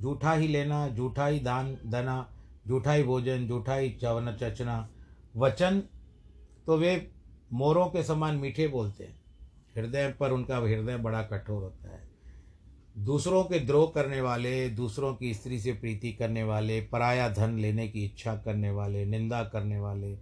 झूठा 0.00 0.32
ही 0.32 0.48
लेना 0.48 0.88
झूठा 0.88 1.26
ही 1.26 1.40
दान 1.40 1.76
दना 1.86 2.26
झूठा 2.68 2.92
ही 2.92 3.02
भोजन 3.02 3.46
झूठा 3.46 3.74
ही 3.74 3.90
चवन 3.90 4.32
चचना, 4.32 4.88
वचन 5.36 5.82
तो 6.66 6.76
वे 6.76 7.10
मोरों 7.52 7.86
के 7.86 8.02
समान 8.02 8.36
मीठे 8.36 8.68
बोलते 8.68 9.04
हैं। 9.04 9.20
हृदय 9.76 10.08
पर 10.20 10.30
उनका 10.30 10.56
हृदय 10.56 10.96
बड़ा 10.96 11.22
कठोर 11.22 11.62
होता 11.62 11.90
है। 11.90 12.04
दूसरों 12.98 13.42
के 13.44 13.58
द्रोह 13.58 13.90
करने 13.94 14.20
वाले, 14.20 14.68
दूसरों 14.70 15.14
की 15.14 15.34
स्त्री 15.34 15.60
से 15.60 15.72
प्रीति 15.72 16.12
करने 16.12 16.42
वाले, 16.42 16.80
पराया 16.80 17.28
धन 17.28 17.58
लेने 17.58 17.88
की 17.88 18.04
इच्छा 18.04 18.34
करने 18.36 18.70
वाले, 18.70 19.04
निंदा 19.04 19.42
करने 19.44 19.78
वाले 19.80 20.14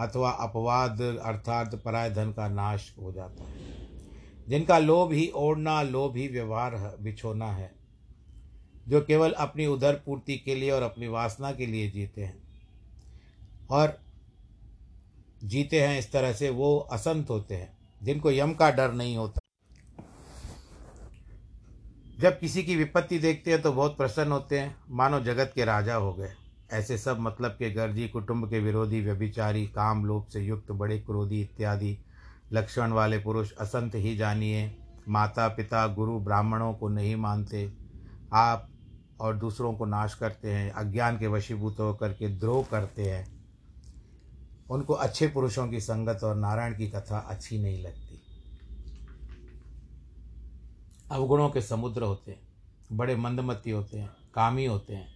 अथवा 0.00 0.30
अपवाद 0.30 1.00
अर्थात 1.00 1.74
पराय 1.74 2.10
धन 2.10 2.32
का 2.32 2.48
नाश 2.48 2.94
हो 3.02 3.12
जाता 3.12 3.44
है। 3.44 3.89
जिनका 4.50 4.78
लोभ 4.78 5.12
ही 5.12 5.30
ओढ़ना, 5.34 5.82
लोभ 5.82 6.16
ही 6.16 6.26
व्यवहार 6.28 6.96
बिछोना 7.00 7.46
है, 7.46 7.70
जो 8.88 9.00
केवल 9.00 9.32
अपनी 9.32 9.66
उधर 9.66 9.94
पूर्ति 10.06 10.36
के 10.36 10.54
लिए 10.54 10.70
और 10.70 10.82
अपनी 10.82 11.08
वासना 11.08 11.52
के 11.52 11.66
लिए 11.66 11.90
जीते 11.90 12.24
हैं। 12.24 12.42
और 13.70 13.98
जीते 15.44 15.80
हैं 15.80 15.98
इस 15.98 16.10
तरह 16.12 16.32
से 16.32 16.50
वो 16.50 16.76
असंत 16.92 17.30
होते 17.30 17.54
हैं, 17.54 17.78
जिनको 18.02 18.30
यम 18.30 18.54
का 18.54 18.70
डर 18.70 18.92
नहीं 18.92 19.16
होता। 19.16 19.40
जब 22.20 22.38
किसी 22.40 22.62
की 22.62 22.76
विपत्ति 22.76 23.18
देखते 23.18 23.50
हैं 23.50 23.62
तो 23.62 23.72
बहुत 23.72 23.96
प्रसन्न 23.96 24.32
होते 24.32 24.58
हैं 24.58 24.76
मानो 24.90 25.20
जगत 25.20 25.52
के 25.54 25.64
राजा 25.64 25.94
हो 25.94 26.12
गए। 26.14 26.32
ऐसे 26.72 26.98
सब 26.98 27.20
मतलब 27.20 27.50
के 27.50 27.70
गर्जी, 27.70 28.08
कुटुंब 28.08 28.50
के 28.50 28.58
विरोधी, 28.58 29.00
व्यभिचारी 29.00 29.66
काम 29.66 30.04
लोभ 30.06 30.26
से 30.26 30.40
युक्त, 30.40 30.70
बड़े 30.72 30.98
क्रोधी 30.98 31.40
इत्यादि 31.40 31.98
लक्षण 32.52 32.90
वाले 32.92 33.18
पुरुष 33.18 33.52
असंत 33.52 33.94
ही 33.94 34.16
जानिए। 34.16 34.76
माता 35.08 35.48
पिता 35.48 35.86
गुरु 35.86 36.20
ब्राह्मणों 36.20 36.74
को 36.74 36.88
नहीं 36.88 37.16
मानते। 37.16 37.72
आप 38.32 38.68
और 39.20 39.36
दूसरों 39.36 39.74
को 39.74 39.84
नाश 39.84 40.14
करते 40.14 40.50
हैं, 40.50 40.72
अज्ञान 40.72 41.18
के 41.18 41.26
वशीभूत 41.26 41.80
होकर 41.80 42.12
के 42.12 42.28
द्रोह 42.28 42.64
करते 42.70 43.10
हैं। 43.10 43.40
उनको 44.70 44.94
अच्छे 44.94 45.28
पुरुषों 45.28 45.68
की 45.68 45.80
संगत 45.80 46.20
और 46.24 46.36
नारायण 46.36 46.76
की 46.76 46.90
कथा 46.90 47.18
अच्छी 47.18 47.62
नहीं 47.62 47.82
लगती। 47.82 48.22
अवगुणों 51.10 51.48
के 51.48 51.60
समुद्र 51.60 52.02
होते 52.02 52.30
हैं, 52.30 52.40
बड़े 52.92 53.16
मंदमती 53.16 53.70
होते 53.70 53.98
हैं, 53.98 54.10
कामी 54.34 54.64
होते 54.66 54.94
हैं, 54.94 55.08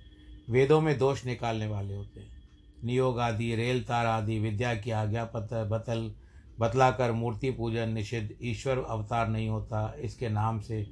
वेदों 0.50 0.80
में 0.80 0.98
दोष 0.98 1.26
निकालने 1.26 1.66
वाले 1.66 1.94
होते 1.94 2.20
हैं। 2.20 2.42
नियोग 2.84 3.18
आदि, 3.18 3.54
रेल 3.54 3.84
तार 3.84 4.06
आदि, 4.06 4.38
विद्या 4.38 4.74
की 4.74 4.90
आज्ञा 4.90 5.24
पत्र 5.24 5.64
बतल 5.64 6.14
बतलाकर 6.60 7.12
मूर्ति 7.12 7.50
पूजन 7.50 7.88
निषिद्ध, 7.88 8.28
ईश्वर 8.42 8.78
अवतार 8.80 9.28
नहीं 9.28 9.48
होता, 9.48 9.94
इसके 9.98 10.28
नाम 10.28 10.60
से 10.60 10.82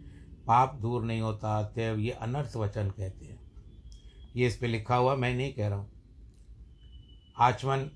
पाप 0.47 0.75
दूर 0.75 1.05
नहीं 1.05 1.21
होता 1.21 1.63
तेव 1.65 1.99
ये 1.99 2.11
अनर्थ 2.13 2.57
वचन 2.57 2.91
कहते 2.91 3.27
हैं। 3.27 3.41
ये 4.37 4.47
इस 4.47 4.57
पर 4.57 4.67
लिखा 4.67 4.97
हुआ 4.97 5.15
मैं 5.17 5.35
नहीं 5.35 5.53
कह 5.53 5.69
रहा 5.69 5.79
हूँ। 5.79 5.91
आचमन 7.39 7.91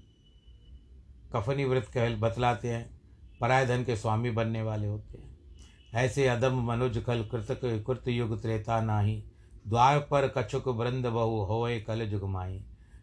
कफनी 1.35 1.65
व्रत 1.65 1.87
कह, 1.95 2.15
बतलाते 2.17 2.69
हैं, 2.69 2.89
पराय 3.41 3.67
धन 3.67 3.85
के 3.85 3.97
स्वामी 3.97 4.31
बनने 4.31 4.63
वाले 4.63 4.87
होते 4.87 5.19
हैं। 5.19 5.25
ऐसे 5.95 6.27
अदम 6.29 6.63
मनुज 6.63 7.03
कल 7.07 7.23
कृत 7.25 7.59
कृत 7.87 8.09
युग 8.09 8.41
त्रेता 8.43 8.81
नाही, 8.81 9.23
द्वार 9.67 9.99
पर 10.01 10.29
कछुक 10.29 10.69
वृंद 10.71 11.07
बहु 11.07 11.45
होए 11.45 11.79
कल 11.81 12.07
जुग 12.07 12.29
माई 12.31 12.61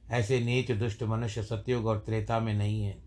ऐसे 0.09 0.39
नीच 0.39 0.71
दुष्ट 0.71 1.03
मनुष्य 1.03 1.43
सतयुग 1.43 1.85
और 1.87 1.97
त्रेता 1.97 2.39
में 2.39 2.53
नहीं 2.53 2.83
है। 2.83 2.97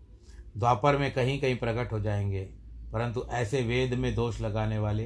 द्वापर 0.57 0.97
में 0.97 1.13
कहीं 1.13 1.39
कहीं 1.41 1.55
प्रकट 1.57 1.91
हो 1.91 1.99
जाएँगे, 1.99 2.41
परंतु 2.93 3.25
ऐसे 3.31 3.61
वेद 3.61 3.93
में 3.93 4.15
दोष 4.15 4.41
लगाने 4.41 4.79
वाले 4.79 5.03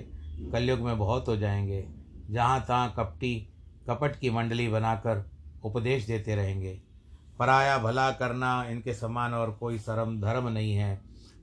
कलयुग 0.52 0.80
में 0.80 0.98
बहुत 0.98 1.28
हो 1.28 1.38
जाएँगे, 1.38 1.88
जहाँ 2.30 2.66
तहाँ 2.68 2.94
कपटी, 2.98 3.50
कपट 3.90 4.16
की 4.16 4.30
मंडली 4.30 4.68
बनाकर 4.68 5.26
उपदेश 5.64 6.06
देते 6.06 6.36
रहेंगे। 6.36 6.82
पराया 7.40 7.78
भला 7.78 8.12
करना 8.12 8.64
इनके 8.64 8.94
समान 8.94 9.34
और 9.34 9.52
कोई 9.52 9.80
शर्म 9.80 10.22
धर्म 10.22 10.48
नहीं 10.48 10.74
है। 10.74 11.02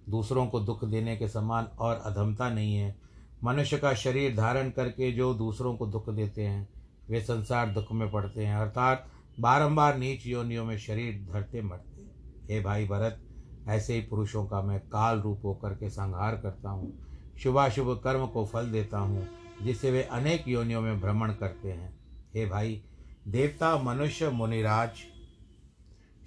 दूसरों 0.09 0.47
को 0.47 0.61
दुख 0.61 0.85
देने 0.85 1.17
के 1.17 1.29
समान 1.29 1.65
और 1.65 1.97
अधमता 1.97 2.51
नहीं 2.51 2.75
है। 2.75 2.97
मनुष्य 3.45 3.79
का 3.79 3.95
शरीर 3.95 4.37
धारण 4.37 4.71
करके 4.71 5.13
जो 5.13 5.35
दूसरों 5.35 5.77
को 5.77 5.87
दुख 5.87 6.11
देते 6.11 6.43
हैं, 6.43 6.69
वे 7.11 7.21
संसार 7.21 7.69
दुख 7.69 7.93
में 7.93 8.11
पड़ते 8.11 8.47
हैं। 8.47 8.57
अर्थात 8.57 9.11
बारंबार 9.41 9.99
नीच 9.99 10.27
योनियों 10.27 10.65
में 10.65 10.79
शरीर 10.79 11.27
धरते 11.33 11.63
मरते 11.63 12.01
हैं। 12.03 12.11
हे 12.51 12.61
भाई 12.61 12.87
भरत 12.87 13.21
ऐसे 13.69 13.95
ही 13.95 14.01
पुरुषों 14.01 14.45
का 14.47 14.61
मैं 14.63 14.79
काल 14.83 15.21
रूप 15.21 15.45
होकर 15.45 15.75
के 15.75 15.91
संहार 15.91 16.37
करता 16.37 16.71
हूँ, 16.71 16.93
शुभाशुभ 17.39 18.01
कर्म 18.05 18.27
को 18.27 18.45
फल 18.47 18.71
देता 18.71 18.99
हूँ 18.99 19.27
जिससे 19.63 19.91
वे 19.91 20.03
अनेक 20.03 20.49
योनियों 20.49 20.81
में 20.81 21.01
भ्रमण 21.01 21.33
करते 21.33 21.73
हैं। 21.73 21.93
हे 22.35 22.47
भाई, 22.47 22.83
देवता, 23.29 23.77
मनुष्य, 23.79 24.29
मुनिराज, 24.31 24.91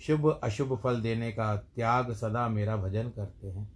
शुभ, 0.01 0.27
अशुभ 0.43 0.75
फल 0.83 1.01
देने 1.01 1.31
का 1.31 1.55
त्याग 1.55 2.11
सदा 2.13 2.47
मेरा 2.49 2.75
भजन 2.77 3.09
करते 3.09 3.47
हैं, 3.47 3.71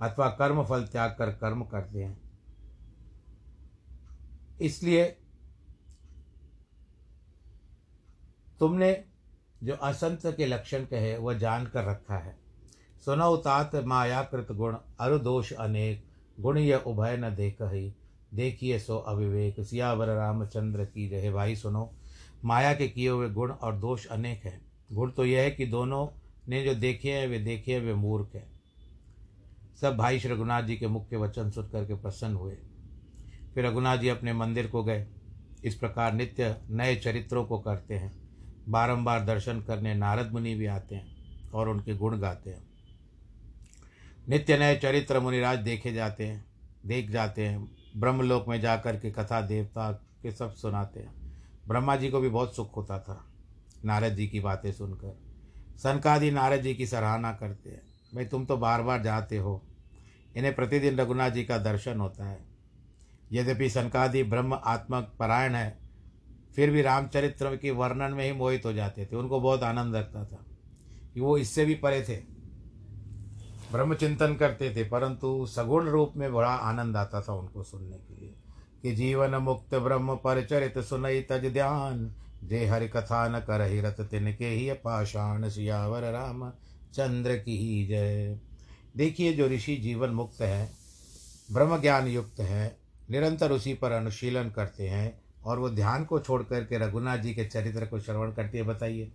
अथवा 0.00 0.28
कर्म 0.30 0.62
फल 0.64 0.84
त्याग 0.84 1.14
कर 1.18 1.30
कर्म 1.32 1.64
करते 1.64 2.02
हैं। 2.02 2.20
इसलिए 4.60 5.04
तुमने 8.60 8.92
जो 9.62 9.74
असंत 9.74 10.26
के 10.36 10.46
लक्षण 10.46 10.84
कहे, 10.84 11.16
वह 11.16 11.38
जान 11.38 11.66
कर 11.66 11.84
रखा 11.84 12.16
है। 12.16 12.36
सुनो 13.04 13.36
तात 13.36 13.74
मायाकृत 13.74 14.52
गुण, 14.52 14.76
अरु 15.00 15.18
दोष 15.18 15.52
अनेक। 15.52 16.04
गुण 16.40 16.58
यह 16.58 16.76
उभय 16.76 17.16
न 17.16 17.34
देख 17.34 17.56
ही 17.62 17.94
देखिए 18.34 18.78
सो 18.78 18.98
अविवेक। 18.98 19.60
सियावर 19.60 20.06
रामचंद्र 20.06 20.84
की 20.84 21.08
जय 21.08 21.30
भाई 21.30 21.56
सुनो। 21.56 21.92
माया 22.44 22.74
के 22.74 22.88
किए 22.88 23.08
हुए 23.08 23.28
गुण 23.28 23.50
और 23.50 23.76
दोष 23.76 24.06
अनेक 24.06 24.44
हैं। 24.44 24.60
गुण 24.92 25.10
तो 25.10 25.24
यह 25.24 25.42
है 25.42 25.50
कि 25.50 25.66
दोनों 25.66 26.08
ने 26.48 26.64
जो 26.64 26.74
देखे 26.74 27.12
हैं, 27.12 27.28
वे 27.28 27.38
देखे 27.38 27.74
हैं, 27.74 27.80
वे 27.80 27.94
मूर्ख 27.94 28.34
हैं। 28.34 28.60
सब 29.80 29.96
भाई 29.96 30.18
श्री 30.18 30.32
रघुनाथ 30.32 30.62
जी 30.62 30.76
के 30.76 30.86
मुख्य 30.86 31.16
वचन 31.16 31.50
सुन 31.50 31.68
करके 31.68 31.94
प्रसन्न 31.94 32.34
हुए। 32.34 32.56
फिर 33.54 33.66
रघुनाथ 33.66 33.98
जी 33.98 34.08
अपने 34.08 34.32
मंदिर 34.32 34.66
को 34.66 34.84
गए। 34.84 35.06
इस 35.64 35.74
प्रकार 35.74 36.12
नित्य 36.12 36.56
नए 36.70 36.96
चरित्रों 36.96 37.44
को 37.44 37.58
करते 37.58 37.94
हैं। 37.94 38.12
बारंबार 38.68 39.24
दर्शन 39.24 39.60
करने 39.60 39.94
नारद 39.94 40.32
मुनि 40.32 40.54
भी 40.54 40.66
आते 40.66 40.94
हैं 40.94 41.16
और 41.50 41.68
उनके 41.68 41.94
गुण 41.94 42.18
गाते 42.18 42.50
हैं। 42.50 42.71
नित्य 44.28 44.56
नए 44.58 44.76
चरित्र 44.76 45.20
मुनिराज 45.20 45.58
देखे 45.58 45.92
जाते 45.92 46.26
हैं, 46.26 46.44
देख 46.86 47.10
जाते 47.10 47.46
हैं। 47.46 47.68
ब्रह्मलोक 47.96 48.48
में 48.48 48.60
जाकर 48.60 48.96
के 48.96 49.10
कथा 49.10 49.40
देवता 49.40 49.90
के 50.22 50.32
सब 50.32 50.54
सुनाते 50.54 51.00
हैं। 51.00 51.14
ब्रह्मा 51.68 51.96
जी 51.96 52.08
को 52.08 52.20
भी 52.20 52.28
बहुत 52.28 52.56
सुख 52.56 52.76
होता 52.76 52.98
था, 52.98 53.24
नारद 53.84 54.14
जी 54.14 54.26
की 54.28 54.40
बातें 54.40 54.70
सुनकर। 54.72 55.18
सनकादि 55.78 56.30
नारद 56.30 56.62
जी 56.62 56.74
की 56.74 56.86
सराहना 56.86 57.32
करते 57.32 57.70
हैं, 57.70 57.82
भाई 58.12 58.24
तुम 58.24 58.44
तो 58.46 58.56
बार 58.56 58.82
बार 58.82 59.02
जाते 59.02 59.36
हो। 59.36 59.60
इन्हें 60.36 60.54
प्रतिदिन 60.54 60.98
रघुनाथ 60.98 61.30
जी 61.30 61.44
का 61.44 61.58
दर्शन 61.58 62.00
होता 62.00 62.26
है। 62.26 62.40
यद्यपि 63.32 63.68
सनकादि 63.70 64.22
ब्रह्म 64.22 64.58
आत्मक 64.64 65.12
परायण 65.18 65.54
है, 65.54 65.78
फिर 66.56 66.70
भी 66.70 66.82
रामचरित्र 66.82 67.56
के 67.56 67.70
वर्णन 67.70 68.12
में 68.12 68.24
ही 68.24 68.32
मोहित 68.32 68.66
हो 68.66 68.72
जाते 68.72 69.06
थे। 69.06 69.16
उनको 69.16 69.40
बहुत 69.40 69.62
आनंद 69.62 69.96
लगता 69.96 70.24
था 70.24 70.44
कि 71.14 71.20
वो 71.20 71.36
इससे 71.38 71.64
भी 71.64 71.74
परे 71.74 72.02
थे। 72.02 72.16
ब्रह्म 73.72 73.94
चिंतन 73.94 74.34
करते 74.34 74.74
थे, 74.76 74.84
परंतु 74.84 75.46
सगुण 75.46 75.88
रूप 75.88 76.12
में 76.16 76.32
बड़ा 76.32 76.48
आनंद 76.48 76.96
आता 76.96 77.20
था 77.20 77.32
उनको 77.32 77.62
सुनने 77.62 77.96
के 77.96 78.20
लिए 78.20 78.34
कि 78.82 78.92
जीवन 78.92 79.34
मुक्त, 79.34 79.74
ब्रह्म 79.74 80.14
पर 80.14 80.44
चरित 80.46 80.78
सुनई 80.78 81.20
तज 81.20 81.46
ध्यान। 81.46 82.10
जे 82.44 82.64
हरि 82.66 82.88
कथा 82.88 83.26
न 83.28 83.40
कर 83.40 83.62
ही 83.62 83.80
रत, 83.80 84.00
तिनके 84.00 84.48
ही 84.48 84.72
पाषाण 84.72 85.48
सियावर 85.48 86.10
राम, 86.12 86.48
चंद्र 86.94 87.36
की 87.36 87.56
ही 87.58 87.86
जय। 87.86 88.38
देखिए, 88.96 89.32
जो 89.32 89.46
ऋषि 89.48 89.76
जीवन 89.76 90.10
मुक्त 90.10 90.40
है 90.40 90.70
ब्रह्म 91.52 91.80
ज्ञान 91.80 92.08
युक्त 92.08 92.40
है, 92.40 92.76
निरंतर 93.10 93.52
उसी 93.52 93.74
पर 93.74 93.92
अनुशीलन 93.92 94.50
करते 94.50 94.88
हैं, 94.88 95.20
और 95.44 95.58
वो 95.58 95.70
ध्यान 95.70 96.04
को 96.04 96.18
छोड़ 96.18 96.42
करके 96.42 96.78
रघुनाथ 96.78 97.18
जी 97.18 97.34
के 97.34 97.44
चरित्र 97.44 97.86
को 97.86 98.00
श्रवण 98.00 98.32
करती 98.32 98.58
है, 98.58 98.64
बताइए। 98.64 99.10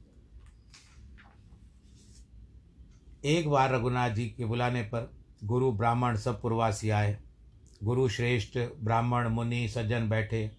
एक 3.26 3.50
बार 3.50 3.72
रघुनाथ 3.72 4.10
जी 4.10 4.30
के 4.30 4.46
बुलाने 4.46 4.84
पर 4.84 5.14
गुरु 5.44 5.72
ब्राह्मण 5.72 6.18
सब 6.18 6.42
पूर्वासी 6.42 6.90
आए। 6.90 7.18
गुरु 7.84 8.10
श्रेष्ठ, 8.10 8.58
ब्राह्मण, 8.58 9.28
मुनि, 9.28 9.68
सज्जन 9.68 10.10
बैठे। 10.10 10.52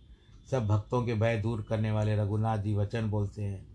सब 0.51 0.67
भक्तों 0.67 1.07
के 1.07 1.15
भय 1.15 1.39
दूर 1.39 1.67
करने 1.69 1.91
वाले 1.91 2.17
रघुनाथ 2.17 2.59
जी 2.59 2.75
वचन 2.75 3.11
बोलते 3.11 3.43
हैं 3.43 3.67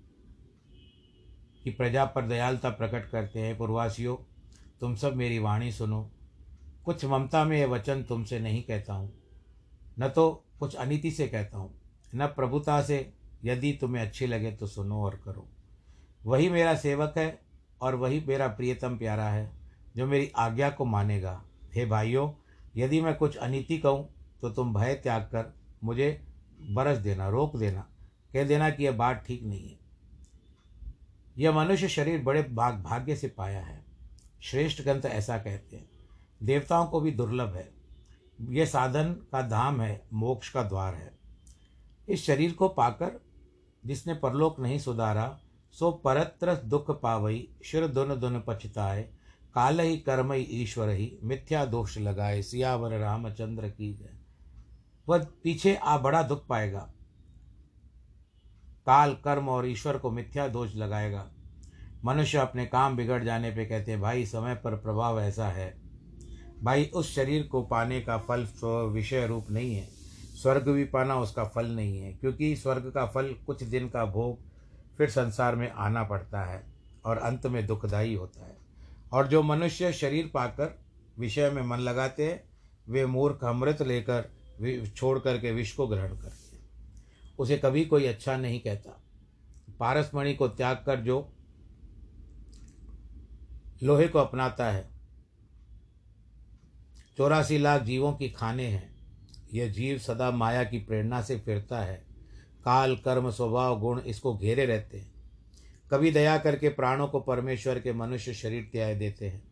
कि 1.64 1.72
प्रजा 1.72 2.06
पर 2.06 2.28
दयालता 2.28 2.70
प्रकट 2.70 3.10
करते 3.10 3.40
हैं। 3.40 3.58
पूर्वासियों, 3.58 4.16
तुम 4.82 4.96
सब 4.96 5.16
मेरी 5.16 5.40
वाणी 5.40 5.72
सुनो। 5.72 6.12
कुछ 6.86 7.06
ममता 7.06 7.46
में 7.46 7.58
यह 7.58 7.68
वचन 7.68 8.04
तुमसे 8.04 8.40
नहीं 8.40 8.64
कहता 8.64 8.94
हूँ। 8.94 9.14
न 10.00 10.10
तो 10.10 10.46
कुछ 10.60 10.76
अनिति 10.76 11.12
से 11.12 11.28
कहता 11.28 11.58
हूँ। 11.58 11.76
न 12.16 12.28
प्रभुता 12.28 12.82
से। 12.82 13.14
यदि 13.46 13.78
तुम्हें 13.82 14.04
अच्छी 14.04 14.28
लगे 14.28 14.52
तो 14.52 14.68
सुनो 14.68 15.04
और 15.04 15.22
करो। 15.26 15.48
वही 16.26 16.50
मेरा 16.50 16.76
सेवक 16.76 17.14
है। 17.18 17.53
और 17.84 17.96
वही 17.96 18.24
मेरा 18.28 18.48
प्रियतम 18.48 18.98
प्यारा 18.98 19.26
है, 19.26 19.52
जो 19.96 20.06
मेरी 20.08 20.32
आज्ञा 20.38 20.70
को 20.70 20.86
मानेगा। 20.86 21.42
हे 21.76 21.86
भाइयों, 21.86 22.30
यदि 22.76 23.02
मैं 23.02 23.16
कुछ 23.16 23.36
अनिति 23.38 23.78
कहूँ 23.78 24.10
तो 24.42 24.50
तुम 24.50 24.74
भय 24.74 24.94
त्याग 24.94 25.22
कर 25.26 25.54
मुझे 25.84 26.10
बरस 26.70 26.98
देना, 26.98 27.30
रोक 27.30 27.56
देना। 27.58 27.88
कह 28.32 28.44
देना 28.44 28.70
कि 28.70 28.84
यह 28.84 28.92
बात 28.92 29.24
ठीक 29.28 29.44
नहीं 29.44 29.70
है। 29.70 29.80
यह 31.38 31.52
मनुष्य 31.52 31.88
शरीर 31.88 32.22
बड़े 32.22 32.44
भाग, 32.44 32.82
भाग्य 32.84 33.16
से 33.16 33.28
पाया 33.28 33.62
है। 33.62 33.84
श्रेष्ठ 34.42 34.82
ग्रंथ 34.82 35.06
ऐसा 35.06 35.38
कहते 35.38 35.76
हैं, 35.76 35.90
देवताओं 36.44 36.86
को 36.86 37.02
भी 37.02 37.12
दुर्लभ 37.12 37.56
है। 37.56 37.70
यह 38.50 38.66
साधन 38.66 39.14
का 39.32 39.42
धाम 39.42 39.82
है, 39.82 40.02
मोक्ष 40.14 40.50
का 40.50 40.64
द्वार 40.64 40.94
है। 40.94 41.12
इस 42.08 42.26
शरीर 42.26 42.54
को 42.54 42.68
पाकर, 42.70 43.20
जिसने 43.84 44.14
परलोक 44.14 44.60
नहीं 44.60 44.80
सुधारा 44.80 45.40
सो 45.80 45.92
परत्र 45.92 46.56
दुख 46.56 47.02
पावई 47.02 47.48
शिर 47.64 47.88
दुन 47.88 48.20
दुन 48.20 48.44
पछताए, 48.48 49.04
काल 49.54 49.80
ही 49.80 49.98
कर्म 49.98 50.34
ही 50.34 50.44
ईश्वर 50.44 50.90
ही 50.90 51.20
मिथ्या 51.24 51.66
दोष 51.66 51.98
लगाए, 51.98 52.42
सियावर 52.42 52.98
रामचंद्र 52.98 53.70
की 53.70 53.94
जय। 53.94 54.10
वह 55.10 55.28
पीछे 55.44 55.76
आ 55.76 55.98
बड़ा 55.98 56.24
दुख 56.24 56.48
पाएगा। 56.48 56.94
काल, 58.86 59.14
कर्म 59.14 59.50
और 59.50 59.68
ईश्वर 59.68 59.98
को 59.98 60.12
मिथ्या 60.12 60.48
दोष 60.48 60.76
लगाएगा। 60.76 61.32
मनुष्य 62.06 62.38
अपने 62.38 62.66
काम 62.66 62.98
बिगड़ 62.98 63.24
जाने 63.24 63.52
पे 63.52 63.66
कहते 63.66 63.92
हैं, 63.92 64.02
भाई, 64.02 64.26
समय 64.26 64.56
पर 64.56 64.76
प्रभाव 64.76 65.22
ऐसा 65.22 65.48
है। 65.48 65.82
भाई, 66.64 66.86
उस 66.86 67.16
शरीर 67.16 67.48
को 67.48 67.64
पाने 67.64 68.02
का 68.02 68.18
फल 68.18 68.48
विषय 68.66 69.28
रूप 69.28 69.52
नहीं 69.52 69.76
है। 69.76 69.88
स्वर्ग 70.42 70.70
भी 70.70 70.86
पाना 70.86 71.20
उसका 71.20 71.44
फल 71.44 71.68
नहीं 71.68 72.00
है, 72.00 72.14
क्योंकि 72.14 72.56
स्वर्ग 72.56 72.92
का 72.92 73.06
फल 73.06 73.34
कुछ 73.34 73.64
दिन 73.64 73.90
का 73.90 74.06
भोग 74.06 74.53
फिर 74.98 75.10
संसार 75.10 75.56
में 75.56 75.72
आना 75.72 76.04
पड़ता 76.04 76.42
है 76.42 76.64
और 77.06 77.18
अंत 77.18 77.46
में 77.48 77.68
दुखदायी 77.68 78.14
होता 78.14 78.46
है। 78.46 78.58
और 79.14 79.28
जो 79.28 79.44
मनुष्य 79.44 79.94
शरीर 79.94 80.32
पाकर 80.34 80.80
विषय 81.20 81.50
में 81.50 81.62
मन 81.62 81.78
लगाते 81.78 82.32
हैं, 82.32 82.44
वे 82.90 83.06
मूर्ख 83.06 83.44
अमृत 83.44 83.82
लेकर 83.82 84.30
छोड़ 84.96 85.20
करके 85.20 85.52
विष 85.52 85.72
को 85.72 85.88
ग्रहण 85.88 86.18
करते 86.18 86.56
हैं। 86.56 86.70
उसे 87.40 87.58
कभी 87.58 87.86
कोई 87.86 88.06
अच्छा 88.06 88.38
नहीं 88.38 88.60
कहता। 88.60 89.04
पारसमणि 89.80 90.34
को 90.34 90.48
त्याग 90.48 90.84
कर 90.86 91.00
जो 91.00 91.34
लोहे 93.84 94.08
को 94.08 94.20
अपनाता 94.20 94.72
है, 94.72 94.90
चौरासी 97.18 97.58
लाख 97.58 97.82
जीवों 97.82 98.14
की 98.14 98.30
खाने 98.30 98.68
हैं, 98.68 98.96
यह 99.54 99.72
जीव 99.72 99.98
सदा 99.98 100.32
माया 100.32 100.64
की 100.64 100.80
प्रेरणा 100.80 101.22
से 101.22 101.40
फिरता 101.40 101.80
है। 101.80 102.13
काल, 102.66 102.96
कर्म, 102.96 103.32
स्वभाव, 103.32 103.80
गुण 103.80 104.00
इसको 104.00 104.38
घेरे 104.38 104.66
रहते 104.66 105.00
हैं। 105.00 105.14
कभी 105.92 106.12
दया 106.12 106.38
करके 106.38 106.70
प्राणों 106.70 107.08
को 107.08 107.20
परमेश्वर 107.20 107.80
के 107.80 107.94
मनुष्य 107.94 108.34
शरीर 108.34 108.70
त्याग 108.72 109.00
देते 109.00 109.30
हैं। 109.30 109.44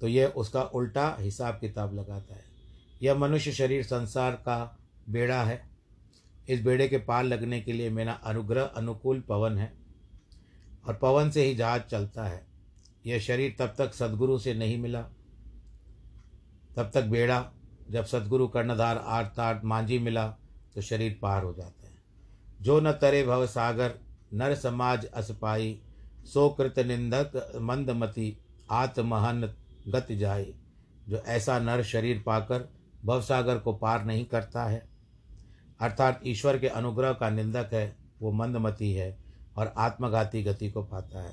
तो 0.00 0.08
यह 0.08 0.26
उसका 0.26 0.62
उल्टा 0.62 1.16
हिसाब 1.20 1.54
किताब 1.54 1.94
लगाता 1.94 2.34
है। 2.34 2.44
यह 3.02 3.14
मनुष्य 3.14 3.52
शरीर 3.52 3.82
संसार 3.82 4.32
का 4.32 4.78
बेड़ा 5.08 5.42
है। 5.42 5.68
इस 6.48 6.62
बेड़े 6.62 6.88
के 6.88 6.98
पार 6.98 7.24
लगने 7.24 7.60
के 7.60 7.72
लिए 7.72 7.90
मेरा 7.90 8.12
अनुग्रह, 8.12 8.62
अनुकूल 8.62 9.20
पवन 9.20 9.58
है 9.58 9.72
और 10.88 10.94
पवन 10.94 11.30
से 11.30 11.44
ही 11.44 11.54
जहाज़ 11.54 11.82
चलता 11.82 12.24
है। 12.24 12.46
यह 13.06 13.18
शरीर 13.18 13.56
तब 13.58 13.74
तक 13.78 13.94
सदगुरु 13.94 14.38
से 14.38 14.54
नहीं 14.54 14.78
मिला। 14.78 15.02
तब 16.76 16.90
तक 16.94 17.02
बेड़ा, 17.02 17.52
जब 17.90 18.04
सदगुरु 18.04 18.48
कर्णधार 18.48 18.98
आर्त 18.98 19.40
आर्त 19.40 19.64
मांझी 19.64 19.98
मिला 19.98 20.36
तो 20.74 20.80
शरीर 20.80 21.18
पार 21.22 21.42
हो 21.42 21.52
जाता 21.52 21.83
जो 22.62 22.80
न 22.80 22.92
तरे 22.92 23.24
भव 23.24 23.46
सागर, 23.46 23.94
नर 24.34 24.54
समाज 24.54 25.06
असपाई, 25.06 25.80
सो 26.24 26.48
कृत 26.48 26.78
निंदक 26.78 27.52
मंदमती, 27.60 28.38
आत्महन 28.70 29.54
गत 29.88 30.06
जाए। 30.12 30.54
जो 31.08 31.16
ऐसा 31.16 31.58
नर 31.58 31.82
शरीर 31.82 32.22
पाकर 32.26 32.72
भवसागर 33.04 33.58
को 33.58 33.72
पार 33.72 34.04
नहीं 34.04 34.24
करता 34.24 34.64
है। 34.64 34.88
अर्थात 35.80 36.20
ईश्वर 36.26 36.58
के 36.58 36.68
अनुग्रह 36.68 37.12
का 37.12 37.30
निंदक 37.30 37.70
है, 37.72 37.96
वो 38.22 38.32
मंदमती 38.32 38.92
है 38.92 39.18
और 39.56 39.74
आत्मघाती 39.76 40.42
गति 40.42 40.70
को 40.70 40.82
पाता 40.82 41.22
है। 41.22 41.32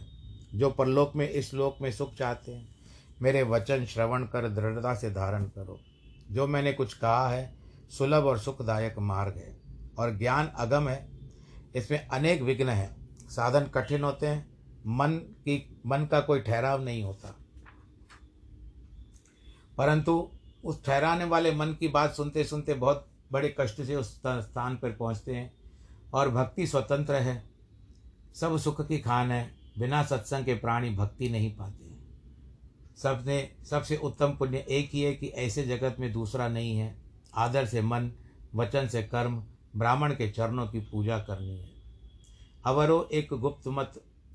जो 0.55 0.69
परलोक 0.69 1.15
में, 1.15 1.29
इस 1.29 1.53
लोक 1.53 1.77
में 1.81 1.91
सुख 1.91 2.13
चाहते 2.13 2.51
हैं, 2.51 2.75
मेरे 3.21 3.43
वचन 3.43 3.85
श्रवण 3.85 4.23
कर 4.23 4.49
दृढ़ता 4.49 4.95
से 4.95 5.11
धारण 5.11 5.43
करो। 5.43 5.79
जो 6.31 6.47
मैंने 6.47 6.73
कुछ 6.73 6.93
कहा 6.93 7.29
है, 7.29 7.55
सुलभ 7.97 8.25
और 8.25 8.39
सुखदायक 8.39 8.99
मार्ग 8.99 9.35
है 9.35 9.57
और 9.97 10.17
ज्ञान 10.17 10.47
अगम 10.47 10.89
है 10.89 11.10
इसमें 11.75 12.07
अनेक 12.07 12.41
विघ्न 12.41 12.69
हैं। 12.69 13.17
साधन 13.29 13.63
कठिन 13.65 14.03
होते 14.03 14.27
हैं। 14.27 14.51
मन 14.87 15.11
की, 15.11 15.81
मन 15.85 16.05
का 16.05 16.19
कोई 16.19 16.39
ठहराव 16.39 16.83
नहीं 16.83 17.03
होता। 17.03 17.35
परंतु 19.77 20.31
उस 20.65 20.85
ठहराने 20.85 21.25
वाले 21.25 21.51
मन 21.51 21.67
की 21.67 21.87
बात 21.87 22.13
सुनते 22.13 22.43
सुनते 22.43 22.73
बहुत 22.73 23.07
बड़े 23.31 23.55
कष्ट 23.59 23.81
से 23.81 23.95
उस 23.95 24.17
स्थान 24.17 24.77
पर 24.77 24.91
पहुँचते 24.91 25.35
हैं 25.35 25.53
और 26.13 26.29
भक्ति 26.29 26.67
स्वतंत्र 26.67 27.15
है। 27.15 27.49
सब 28.35 28.57
सुख 28.57 28.87
की 28.87 28.99
खान 28.99 29.31
है। 29.31 29.51
बिना 29.79 30.03
सत्संग 30.03 30.45
के 30.45 30.53
प्राणी 30.53 30.89
भक्ति 30.89 31.29
नहीं 31.29 31.55
पाते 31.55 31.91
सबने, 32.97 33.55
सबसे 33.69 33.97
उत्तम 33.97 34.31
पुण्य 34.31 34.57
एक 34.57 34.89
ही 34.93 35.01
है 35.01 35.13
कि 35.13 35.27
ऐसे 35.27 35.63
जगत 35.63 35.95
में 35.99 36.13
दूसरा 36.13 36.47
नहीं 36.47 36.77
है। 36.77 37.01
आदर 37.35 37.65
से 37.65 37.81
मन, 37.81 38.11
वचन 38.55 38.87
से 38.87 39.03
कर्म 39.03 39.43
ब्राह्मण 39.75 40.13
के 40.13 40.29
चरणों 40.29 40.67
की 40.67 40.79
पूजा 40.81 41.17
करनी 41.19 41.57
है। 41.57 41.69
अवरो 42.65 43.07
एक 43.11 43.33
गुप्त 43.33 43.67
मत, 43.67 43.93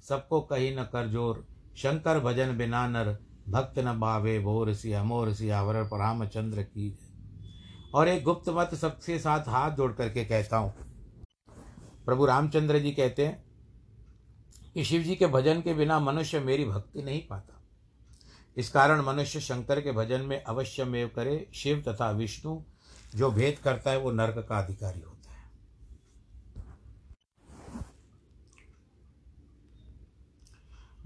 सबको 0.08 0.40
कही 0.40 0.74
न 0.76 0.84
कर 0.84 1.08
ज़ोर। 1.08 1.44
शंकर 1.76 2.20
भजन 2.20 2.56
बिना 2.58 2.86
नर, 2.88 3.16
भक्त 3.48 3.78
न 3.78 3.92
भावे 4.00 4.38
भोर 4.38 4.72
सी 4.74 4.92
अमोर 4.92 5.32
सी 5.32 5.48
अवर 5.48 5.76
रामचंद्र 5.76 6.62
की 6.62 6.98
और 7.94 8.08
एक 8.08 8.22
गुप्त 8.24 8.48
मत 8.48 8.74
सबके 8.74 9.18
साथ 9.18 9.48
हाथ 9.48 9.76
जोड़ 9.76 9.92
करके 9.92 10.24
कहता 10.24 10.56
हूँ। 10.56 10.72
प्रभु 12.04 12.26
रामचंद्र 12.26 12.78
जी 12.78 12.90
कहते 12.90 13.26
हैं 13.26 13.44
कि 14.74 14.84
शिव 14.84 15.02
जी 15.02 15.14
के 15.14 15.26
भजन 15.26 15.60
के 15.60 15.74
बिना 15.74 15.98
मनुष्य 16.00 16.40
मेरी 16.40 16.64
भक्ति 16.64 17.02
नहीं 17.02 17.20
पाता। 17.20 17.60
इस 18.56 18.68
कारण 18.68 19.00
मनुष्य 19.00 19.40
शंकर 19.40 19.80
के 19.80 19.92
भजन 19.92 20.20
में 20.20 20.42
अवश्य 20.42 20.84
में 20.84 21.08
करे, 21.08 21.46
शिव 21.54 21.82
तथा 21.88 22.10
विष्णु 22.10 22.60
जो 23.14 23.30
भेद 23.30 23.58
करता 23.58 23.90
है 23.90 23.98
वो 23.98 24.10
नर्क 24.12 24.46
का 24.48 24.58
अधिकारी 24.58 25.00
है। 25.00 25.15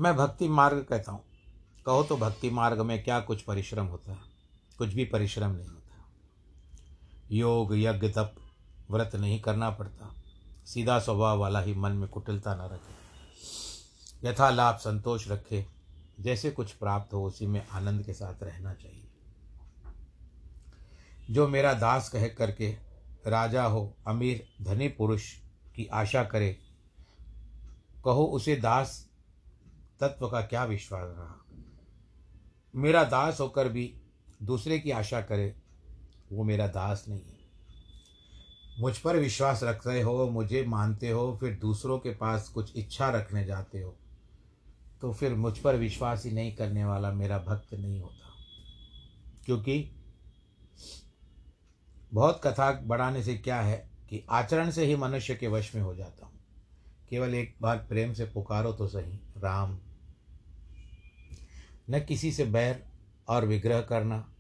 मैं 0.01 0.17
भक्ति 0.17 0.49
मार्ग 0.49 0.87
कहता 0.91 1.13
हूँ। 1.13 1.25
कहो 1.87 2.03
तो 2.03 2.17
भक्ति 2.17 2.51
मार्ग 2.51 2.81
में 2.81 3.05
क्या 3.05 3.21
कुछ 3.21 3.43
परिश्रम 3.43 3.87
होता 3.87 4.13
है? 4.13 4.19
कुछ 4.79 4.89
भी 4.89 5.05
परिश्रम 5.05 5.51
नहीं 5.51 5.69
होता। 5.69 6.05
योग, 7.33 7.75
यज्ञ, 7.75 8.09
तप, 8.09 8.35
व्रत 8.91 9.17
नहीं 9.17 9.41
करना 9.41 9.71
पड़ता। 9.71 10.15
सीधा 10.67 10.99
स्वभाव 10.99 11.39
वाला 11.39 11.61
ही 11.61 11.75
मन 11.75 11.93
में 11.93 12.09
कुटिलता 12.09 12.55
न 12.55 12.61
रखे। 12.61 13.01
यथा 14.29 14.51
लाभ, 14.51 14.77
संतोष 14.77 15.29
रखे। 15.29 15.67
जैसे 16.21 16.51
कुछ 16.51 16.73
प्राप्त 16.73 17.15
हो, 17.15 17.27
उसी 17.27 17.47
में 17.47 17.69
आनंद 17.69 18.03
के 18.03 18.13
साथ 18.13 18.43
रहना 18.43 18.75
चाहिए। 18.75 19.09
जो 21.31 21.49
मेरा 21.49 21.75
दास 21.75 22.09
कह 22.09 22.29
करके 22.29 22.77
राजा 23.27 23.65
हो, 23.65 23.97
अमीर, 24.07 24.49
धनी 24.63 24.89
पुरुष 24.89 25.35
की 25.77 25.87
आशा 25.87 26.25
करे, 26.25 26.59
कहो 28.05 28.25
उसे 28.25 28.57
दास 28.57 29.10
तत्व 30.01 30.29
का 30.29 30.41
क्या 30.41 30.65
विश्वास 30.65 31.15
रहा? 31.19 31.37
मेरा 32.75 33.05
दास 33.05 33.41
होकर 33.41 33.69
भी 33.69 33.95
दूसरे 34.43 34.79
की 34.79 34.91
आशा 34.91 35.21
करे, 35.21 35.55
वो 36.33 36.45
मेरा 36.45 36.67
दास 36.67 37.05
नहीं 37.09 37.21
है। 37.21 37.39
मुझ 38.81 38.97
पर 38.99 39.17
विश्वास 39.17 39.63
रखते 39.63 40.01
हो, 40.01 40.29
मुझे 40.31 40.65
मानते 40.65 41.11
हो, 41.11 41.37
फिर 41.41 41.59
दूसरों 41.59 41.99
के 41.99 42.11
पास 42.11 42.49
कुछ 42.49 42.77
इच्छा 42.77 43.11
रखने 43.11 43.45
जाते 43.45 43.83
हो 43.83 43.97
तो 45.01 45.13
फिर 45.13 45.35
मुझ 45.35 45.59
पर 45.59 45.77
विश्वास 45.77 46.25
ही 46.25 46.33
नहीं 46.33 46.55
करने 46.57 46.85
वाला 46.85 47.13
मेरा 47.13 47.39
भक्त 47.39 47.75
नहीं 47.75 48.01
होता। 48.01 48.33
क्योंकि 49.45 49.91
बहुत 52.15 52.41
कथा 52.45 52.73
बढ़ाने 52.81 53.23
से 53.23 53.35
क्या 53.35 53.61
है 53.61 53.91
कि 54.11 54.25
आचरण 54.31 54.71
से 54.71 54.85
ही 54.85 54.97
मनुष्य 54.97 55.35
के 55.35 55.49
वश 55.49 55.75
में 55.75 55.83
हो 55.83 55.95
जाता 55.95 56.27
हूँ। 56.27 56.35
केवल 57.11 57.35
एक 57.35 57.57
बार 57.63 57.77
प्रेम 57.79 58.13
से 58.13 58.25
पुकारो 58.25 58.73
तो 58.73 58.89
सही, 58.89 59.13
राम। 59.39 59.79
न 61.91 62.01
किसी 62.01 62.33
से 62.33 62.45
बैर 62.45 62.85
और 63.29 63.45
विग्रह 63.45 63.81
करना, 63.81 64.35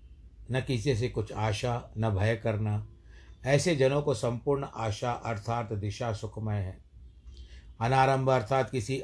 न 0.50 0.60
किसी 0.60 0.96
से 0.96 1.08
कुछ 1.08 1.32
आशा, 1.32 1.90
न 1.98 2.10
भय 2.10 2.36
करना। 2.36 2.88
ऐसे 3.44 3.76
जनों 3.76 4.02
को 4.02 4.14
संपूर्ण 4.14 4.66
आशा 4.74 5.12
अर्थात 5.12 5.72
दिशा 5.72 6.12
सुखमय 6.12 6.56
है। 6.56 6.78
अनारंभ 7.80 8.30
अर्थात 8.30 8.70
किसी 8.70 9.02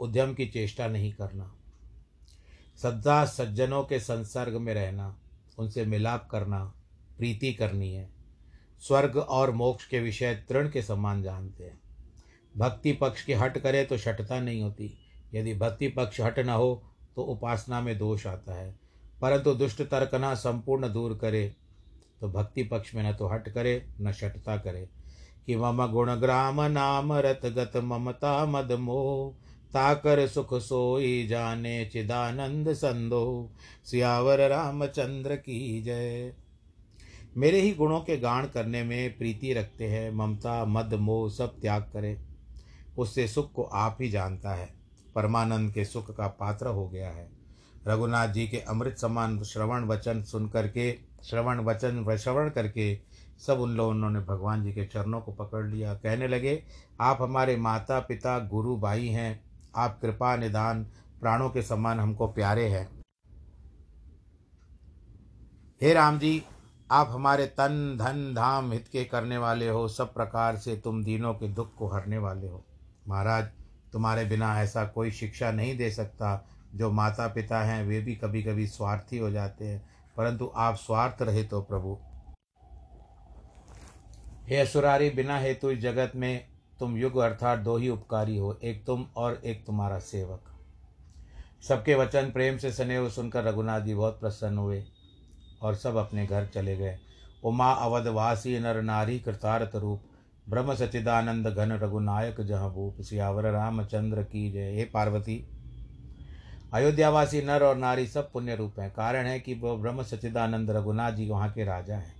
उद्यम 0.00 0.34
की 0.34 0.46
चेष्टा 0.46 0.88
नहीं 0.88 1.12
करना। 1.12 1.56
सदा 2.82 3.24
सज्जनों 3.24 3.84
के 3.84 4.00
संसर्ग 4.00 4.56
में 4.56 4.74
रहना, 4.74 5.18
उनसे 5.58 5.84
मिलाप 5.84 6.28
करना, 6.30 6.74
प्रीति 7.18 7.52
करनी 7.52 7.94
है। 7.94 8.10
स्वर्ग 8.80 9.16
और 9.16 9.50
मोक्ष 9.50 9.86
के 9.86 10.00
विषय 10.00 10.34
तृण 10.34 10.70
के 10.70 10.82
समान 10.82 11.22
जानते 11.22 11.64
हैं। 11.64 11.80
भक्ति 12.56 12.92
पक्ष 12.92 13.24
की 13.24 13.32
हट 13.32 13.58
करे 13.58 13.84
तो 13.84 13.98
शटता 13.98 14.40
नहीं 14.40 14.62
होती। 14.62 14.98
यदि 15.34 15.54
भक्ति 15.54 15.88
पक्ष 15.88 16.20
हट 16.20 16.38
न 16.38 16.48
हो 16.48 16.92
तो 17.16 17.22
उपासना 17.22 17.80
में 17.80 17.98
दोष 17.98 18.26
आता 18.26 18.54
है। 18.54 18.74
परंतु 19.20 19.54
दुष्ट 19.54 19.78
तर्क 19.78 19.90
तर्कना 19.90 20.34
संपूर्ण 20.34 20.92
दूर 20.92 21.18
करे 21.20 21.56
तो 22.20 22.28
भक्ति 22.28 22.62
पक्ष 22.62 22.94
में 22.94 23.12
न 23.12 23.14
तो 23.14 23.26
हट 23.26 23.48
करे, 23.48 23.88
न 24.00 24.12
शटता 24.12 24.56
करे। 24.56 24.88
कि 25.46 25.56
मम 25.56 25.86
गुण 25.86 26.14
ग्राम 26.14 26.62
नाम 26.62 27.12
रत 27.12 27.40
गत 27.46 27.72
ममता 27.76 28.46
मद 28.46 28.72
मोह, 28.72 29.42
ताकर 29.72 30.26
सुख 30.26 30.54
सोई 30.54 31.26
जाने 31.26 31.86
चिदानंद 31.86 32.72
संदो, 32.72 33.50
सियावर 33.84 34.48
रामचंद्र 34.48 35.36
की 35.36 35.82
जय। 35.82 36.34
मेरे 37.36 37.60
ही 37.60 37.72
गुणों 37.72 38.00
के 38.00 38.16
गान 38.16 38.46
करने 38.46 38.82
में 38.82 39.18
प्रीति 39.18 39.52
रखते 39.52 39.86
हैं, 39.86 40.10
ममता, 40.10 40.64
मद, 40.64 40.94
मोह 40.94 41.30
सब 41.30 41.60
त्याग 41.60 41.82
करे। 41.82 42.18
उससे 42.98 43.28
सुख 43.28 43.52
को 43.52 43.62
आप 43.62 43.98
ही 44.00 44.08
जानता 44.08 44.50
है। 44.50 44.75
परमानंद 45.16 45.72
के 45.72 45.84
सुख 45.84 46.16
का 46.16 46.26
पात्र 46.28 46.66
हो 46.66 46.88
गया 46.88 47.10
है। 47.10 47.28
रघुनाथ 47.86 48.28
जी 48.28 48.48
के 48.48 48.58
अमृत 48.58 48.98
समान 48.98 49.42
श्रवण 49.42 49.84
वचन 49.84 50.22
सुन 50.22 50.48
करके 50.48 50.98
श्रवण 51.24 51.60
वचन 51.60 51.98
व 51.98 52.16
श्रवण 52.16 52.50
करके 52.50 53.00
सब 53.46 53.60
उन 53.60 53.70
लोगों 53.70 53.94
उन्होंने 53.94 54.20
भगवान 54.20 54.62
जी 54.62 54.72
के 54.72 54.84
चरणों 54.84 55.20
को 55.20 55.32
पकड़ 55.32 55.66
लिया। 55.66 55.94
कहने 55.94 56.28
लगे, 56.28 56.62
आप 57.00 57.22
हमारे 57.22 57.56
माता 57.56 58.00
पिता 58.00 58.38
गुरु, 58.38 58.76
भाई 58.76 59.08
हैं। 59.08 59.44
आप 59.76 60.00
कृपा, 60.00 60.36
निदान, 60.36 60.84
प्राणों 61.20 61.50
के 61.50 61.62
समान 61.62 62.00
हमको 62.00 62.26
प्यारे 62.26 62.68
हैं। 62.68 62.90
हे 65.82 65.92
राम 65.92 66.18
जी, 66.18 66.42
आप 66.90 67.08
हमारे 67.10 67.46
तन, 67.46 67.96
धन, 67.98 68.34
धाम 68.34 68.72
हित 68.72 68.88
के 68.88 69.04
करने 69.04 69.38
वाले 69.38 69.68
हो। 69.68 69.88
सब 69.88 70.14
प्रकार 70.14 70.56
से 70.56 70.76
तुम 70.76 71.04
दीनों 71.04 71.34
के 71.34 71.48
दुख 71.48 71.74
को 71.74 71.88
हरने 71.88 72.18
वाले 72.18 72.48
हो। 72.48 72.64
महाराज 73.08 73.48
तुम्हारे 73.96 74.24
बिना 74.24 74.62
ऐसा 74.62 74.84
कोई 74.84 75.10
शिक्षा 75.10 75.50
नहीं 75.50 75.76
दे 75.76 75.90
सकता। 75.90 76.46
जो 76.74 76.90
माता 76.92 77.28
पिता 77.28 77.62
हैं, 77.62 77.84
वे 77.84 78.00
भी 78.00 78.16
कभी 78.16 78.42
कभी 78.42 78.66
स्वार्थी 78.66 79.18
हो 79.18 79.30
जाते 79.30 79.64
हैं। 79.64 79.88
परंतु 80.16 80.52
आप 80.56 80.74
स्वार्थ 80.74 81.22
रहे 81.22 81.44
तो 81.44 81.60
प्रभु। 81.60 81.98
हे 84.48 84.56
असुरारी, 84.56 85.10
बिना 85.10 85.38
हेतु 85.38 85.70
इस 85.70 85.78
जगत 85.78 86.12
में 86.16 86.46
तुम 86.80 86.96
युग 86.96 87.16
अर्थात 87.16 87.58
दो 87.58 87.76
ही 87.76 87.88
उपकारी 87.88 88.36
हो, 88.36 88.58
एक 88.64 88.84
तुम 88.84 89.06
और 89.16 89.40
एक 89.44 89.66
तुम्हारा 89.66 89.98
सेवक। 89.98 90.42
सबके 91.68 91.94
वचन 91.94 92.30
प्रेम 92.30 92.58
से 92.58 92.72
सने 92.72 92.96
हुए 92.96 93.10
सुनकर 93.10 93.44
रघुनाथ 93.44 93.80
जी 93.80 93.94
बहुत 93.94 94.20
प्रसन्न 94.20 94.58
हुए 94.58 94.84
और 95.62 95.74
सब 95.74 95.96
अपने 95.96 96.26
घर 96.26 96.46
चले 96.46 96.76
गए। 96.76 96.98
उमा 97.44 97.72
अवधवासी 97.72 98.58
नर 98.58 98.82
नारी 98.82 99.20
कृतार्थ 99.20 99.76
रूप। 99.76 100.02
ब्रह्म 100.48 100.74
सचिदानंद 100.74 101.46
घन 101.46 101.72
रघुनायक 101.72 102.40
जहाँ 102.40 102.72
भूप 102.72 103.00
सियावर 103.00 103.50
रामचंद्र 103.50 104.22
की 104.22 104.52
जय। 104.52 104.76
हे 104.76 104.84
पार्वती, 104.84 105.46
अयोध्यावासी 106.72 107.42
नर 107.42 107.62
और 107.62 107.76
नारी 107.76 108.06
सब 108.06 108.32
पुण्य 108.32 108.56
रूप 108.56 108.80
हैं। 108.80 108.90
कारण 108.90 109.26
है 109.26 109.40
कि 109.40 109.54
वो 109.54 109.76
ब्रह्म 109.76 110.02
सचिदानंद 110.02 110.70
रघुनाथ 110.70 111.12
जी 111.12 111.28
वहाँ 111.28 111.52
के 111.52 111.64
राजा 111.64 111.96
हैं। 111.96 112.14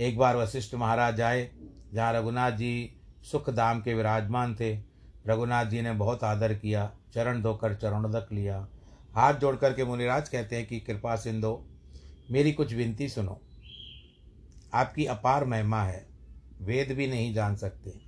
एक 0.00 0.18
बार 0.18 0.36
वशिष्ठ 0.36 0.74
महाराज 0.74 1.20
आए, 1.20 1.50
जहाँ 1.94 2.12
रघुनाथ 2.12 2.52
जी 2.52 2.96
सुख 3.32 3.50
धाम 3.50 3.80
के 3.80 3.94
विराजमान 3.94 4.54
थे। 4.54 4.78
रघुनाथ 5.26 5.66
जी 5.66 5.82
ने 5.82 5.92
बहुत 5.92 6.24
आदर 6.24 6.54
किया, 6.54 6.92
चरण 7.14 7.42
धोकर 7.42 7.74
चरणोदक 7.74 8.28
लिया। 8.32 8.68
हाथ 9.14 9.34
जोड़ 9.34 9.56
करके 9.56 9.84
मुनिराज 9.84 10.28
कहते 10.28 10.56
हैं 10.56 10.66
कि, 10.66 10.80
कृपा 10.80 11.16
सिंधो, 11.16 11.66
मेरी 12.30 12.52
कुछ 12.52 12.74
विनती 12.74 13.08
सुनो। 13.08 13.40
आपकी 14.74 15.06
अपार 15.06 15.44
महिमा 15.44 15.82
है 15.82 16.13
वेद 16.62 16.92
भी 16.92 17.06
नहीं 17.06 17.34
जान 17.34 17.56
सकते। 17.56 18.00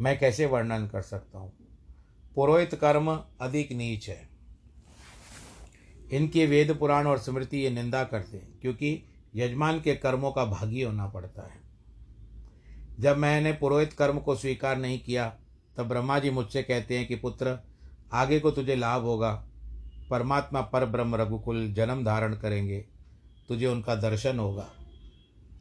मैं 0.00 0.18
कैसे 0.18 0.46
वर्णन 0.46 0.86
कर 0.86 1.02
सकता 1.02 1.38
हूँ? 1.38 1.52
पुरोहित 2.34 2.74
कर्म 2.74 3.24
अधिक 3.40 3.72
नीच 3.72 4.08
है। 4.08 4.28
इनके 6.12 6.46
वेद 6.46 6.76
पुराण 6.78 7.06
और 7.06 7.18
स्मृति 7.18 7.58
ये 7.58 7.70
निंदा 7.70 8.04
करते 8.04 8.36
हैं, 8.36 8.60
क्योंकि 8.60 9.02
यजमान 9.36 9.80
के 9.80 9.94
कर्मों 9.94 10.32
का 10.32 10.44
भागी 10.44 10.82
होना 10.82 11.06
पड़ता 11.06 11.42
है। 11.42 11.60
जब 13.00 13.16
मैंने 13.16 13.52
पुरोहित 13.52 13.92
कर्म 13.92 14.18
को 14.18 14.36
स्वीकार 14.36 14.76
नहीं 14.76 14.98
किया, 14.98 15.36
तब 15.76 15.88
ब्रह्मा 15.88 16.18
जी 16.18 16.30
मुझसे 16.30 16.62
कहते 16.62 16.98
हैं 16.98 17.08
कि, 17.08 17.16
पुत्र, 17.16 17.58
आगे 18.12 18.40
को 18.40 18.50
तुझे 18.50 18.74
लाभ 18.74 19.02
होगा। 19.02 19.48
परमात्मा 20.10 20.60
पर 20.60 20.84
ब्रह्म 20.84 21.14
रघुकुल 21.14 21.72
जन्म 21.72 22.04
धारण 22.04 22.34
करेंगे। 22.34 22.84
तुझे 23.48 23.66
उनका 23.66 23.94
दर्शन 23.94 24.38
होगा। 24.38 24.70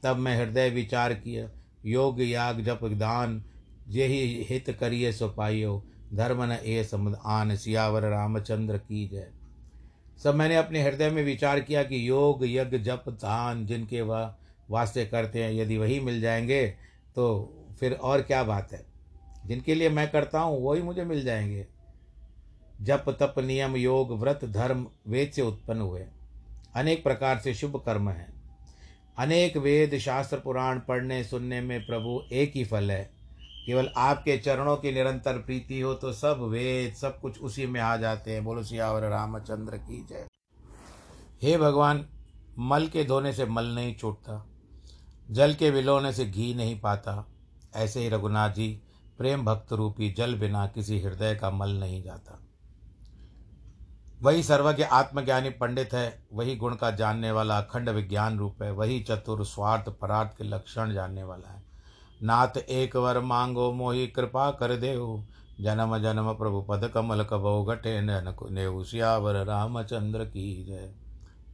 तब 0.04 0.16
मैं 0.16 0.38
हृदय 0.38 0.70
विचार 0.70 1.14
किया 1.14 1.65
योग 1.86 2.22
याग 2.22 2.62
जप 2.62 2.80
दान 2.84 3.44
यही 3.90 4.44
हित 4.50 4.70
करिए 4.80 5.12
सो 5.12 5.30
पाइयो 5.30 5.84
धर्म 6.14 6.44
न 6.44 6.58
ए 6.66 6.84
समुद 6.84 7.18
आन 7.26 7.56
सियावर 7.56 8.02
रामचंद्र 8.02 8.78
की 8.78 9.08
जय 9.08 9.28
सब 10.24 10.36
मैंने 10.36 10.56
अपने 10.56 10.84
हृदय 10.84 11.10
में 11.10 11.24
विचार 11.24 11.60
किया 11.60 11.84
कि 11.84 12.10
योग 12.10 12.46
यज्ञ 12.46 12.78
जप 12.78 13.04
दान 13.10 13.66
जिनके 13.66 14.02
वह 14.02 14.34
वास्ते 14.70 15.06
करते 15.06 15.44
हैं 15.44 15.52
यदि 15.54 15.78
वही 15.78 16.00
मिल 16.00 16.22
जाएँगे 16.22 16.66
तो 17.16 17.26
फिर 17.80 17.94
और 17.94 18.22
क्या 18.22 18.44
बात 18.44 18.72
है 18.74 18.86
जिनके 19.46 19.76
लिए 19.76 19.90
मैं 19.90 20.12
करता 20.12 20.40
हूँ 20.40 20.62
वही 20.64 20.82
मुझे 20.82 21.04
मिल 21.04 21.24
जाएँगे 21.26 21.68
जप 22.82 23.06
तप 23.20 23.36
नियम 23.40 23.76
योग 23.76 24.20
व्रत 24.20 24.46
धर्म 24.46 24.86
वेद 25.08 25.32
से 25.32 25.42
उत्पन्न 25.42 25.82
हुए 25.82 26.06
अनेक 26.76 27.04
प्रकार 27.04 27.40
से 27.40 27.54
शुभ 27.54 27.82
कर्म 27.86 28.10
हैं 28.10 28.35
अनेक 29.18 29.58
वेद 29.58 29.98
शास्त्र 29.98 30.38
पुराण 30.38 30.80
पढ़ने, 30.80 31.24
सुनने 31.24 31.62
में 31.62 31.86
प्रभु 31.86 32.22
एक 32.32 32.52
ही 32.56 32.64
फल 32.66 32.92
है। 32.92 33.04
केवल 33.66 33.90
आपके 33.98 34.38
चरणों 34.38 34.76
की 34.78 34.92
निरंतर 34.92 35.38
प्रीति 35.38 35.80
हो 35.80 35.94
तो 35.94 36.14
सब 36.14 36.42
वेद, 36.42 36.94
सब 36.94 37.20
कुछ 37.20 37.40
उसी 37.42 37.66
में 37.66 37.80
आ 37.82 37.96
जाते 37.98 38.32
हैं। 38.32 38.44
बोलो, 38.44 38.64
सियावर 38.64 39.02
रामचंद्र 39.02 39.78
की 39.78 40.06
जय। 40.10 40.28
हे 41.44 41.58
भगवान, 41.58 42.06
मल 42.60 42.88
के 42.88 43.04
धोने 43.04 43.34
से 43.34 43.46
मल 43.46 43.66
नहीं 43.66 43.96
छूटता, 43.96 44.46
जल 45.32 45.54
के 45.54 45.70
विलोने 45.70 46.14
से 46.14 46.26
घी 46.26 46.54
नहीं 46.54 46.80
पाता। 46.80 47.26
ऐसे 47.76 48.00
ही 48.00 48.10
रघुनाथ 48.10 48.50
जी, 48.50 48.82
प्रेम 49.18 49.46
भक्त 49.46 49.74
रूपी 49.74 50.12
जल 50.12 50.36
बिना 50.36 50.68
किसी 50.68 51.00
हृदय 51.02 51.36
का 51.36 51.50
मल 51.50 51.70
नहीं 51.70 52.04
जाता। 52.04 52.45
वही 54.22 54.44
सर्वज्ञ 54.44 54.84
आत्मज्ञानी 54.84 55.50
पंडित 55.52 55.94
है, 55.94 56.20
वही 56.34 56.56
गुण 56.56 56.76
का 56.76 56.90
जानने 56.92 57.32
वाला 57.32 57.58
अखंड 57.58 57.90
विज्ञान 57.90 58.38
रूप 58.40 58.62
है, 58.64 58.72
वही 58.72 59.00
चतुर 59.02 59.44
स्वार्थ 59.46 59.90
परार्थ 60.02 60.38
के 60.38 60.44
लक्षण 60.44 60.94
जानने 60.94 61.24
वाला 61.24 61.50
है। 61.50 61.64
नाथ 62.22 62.58
एक 62.58 62.96
वर 62.96 63.20
मांगो 63.22 63.72
मोहि 63.74 64.08
कृपा 64.08 64.50
कर 64.52 64.76
देव 64.78 65.26
जन्म 65.62 65.98
जन्म 66.00 66.32
प्रभु 66.34 66.62
पद 66.62 66.90
कमल 66.94 67.24
कबो 67.24 67.64
घटे 67.66 68.00
नेव 68.02 68.84
सियावर 68.84 69.44
रामचंद्र 69.46 70.26
की 70.26 70.64
जय। 70.66 70.94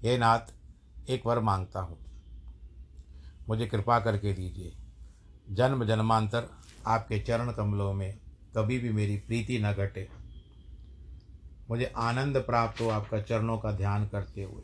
हे 0.03 0.17
नाथ, 0.17 0.53
एक 1.09 1.25
वर 1.25 1.39
माँगता 1.41 1.79
हूँ, 1.79 1.97
मुझे 3.49 3.67
कृपा 3.67 3.99
करके 3.99 4.33
दीजिए। 4.33 4.73
जन्म 5.51 5.85
जन्मांतर 5.85 6.49
आपके 6.87 7.19
चरण 7.19 7.51
कमलों 7.51 7.93
में 7.93 8.17
कभी 8.55 8.77
भी 8.79 8.89
मेरी 8.91 9.17
प्रीति 9.17 9.59
न 9.59 9.73
घटे। 9.73 10.07
मुझे 11.71 11.91
आनंद 11.95 12.37
प्राप्त 12.37 12.81
हो 12.81 12.89
आपका 12.89 13.21
चरणों 13.21 13.57
का 13.57 13.71
ध्यान 13.71 14.07
करते 14.07 14.43
हुए। 14.43 14.63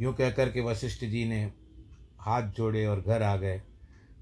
यूँ 0.00 0.14
कहकर 0.14 0.50
के 0.50 0.60
वशिष्ठ 0.60 1.04
जी 1.04 1.24
ने 1.24 1.52
हाथ 2.20 2.42
जोड़े 2.42 2.86
और 2.86 3.00
घर 3.00 3.22
आ 3.22 3.36
गए। 3.36 3.62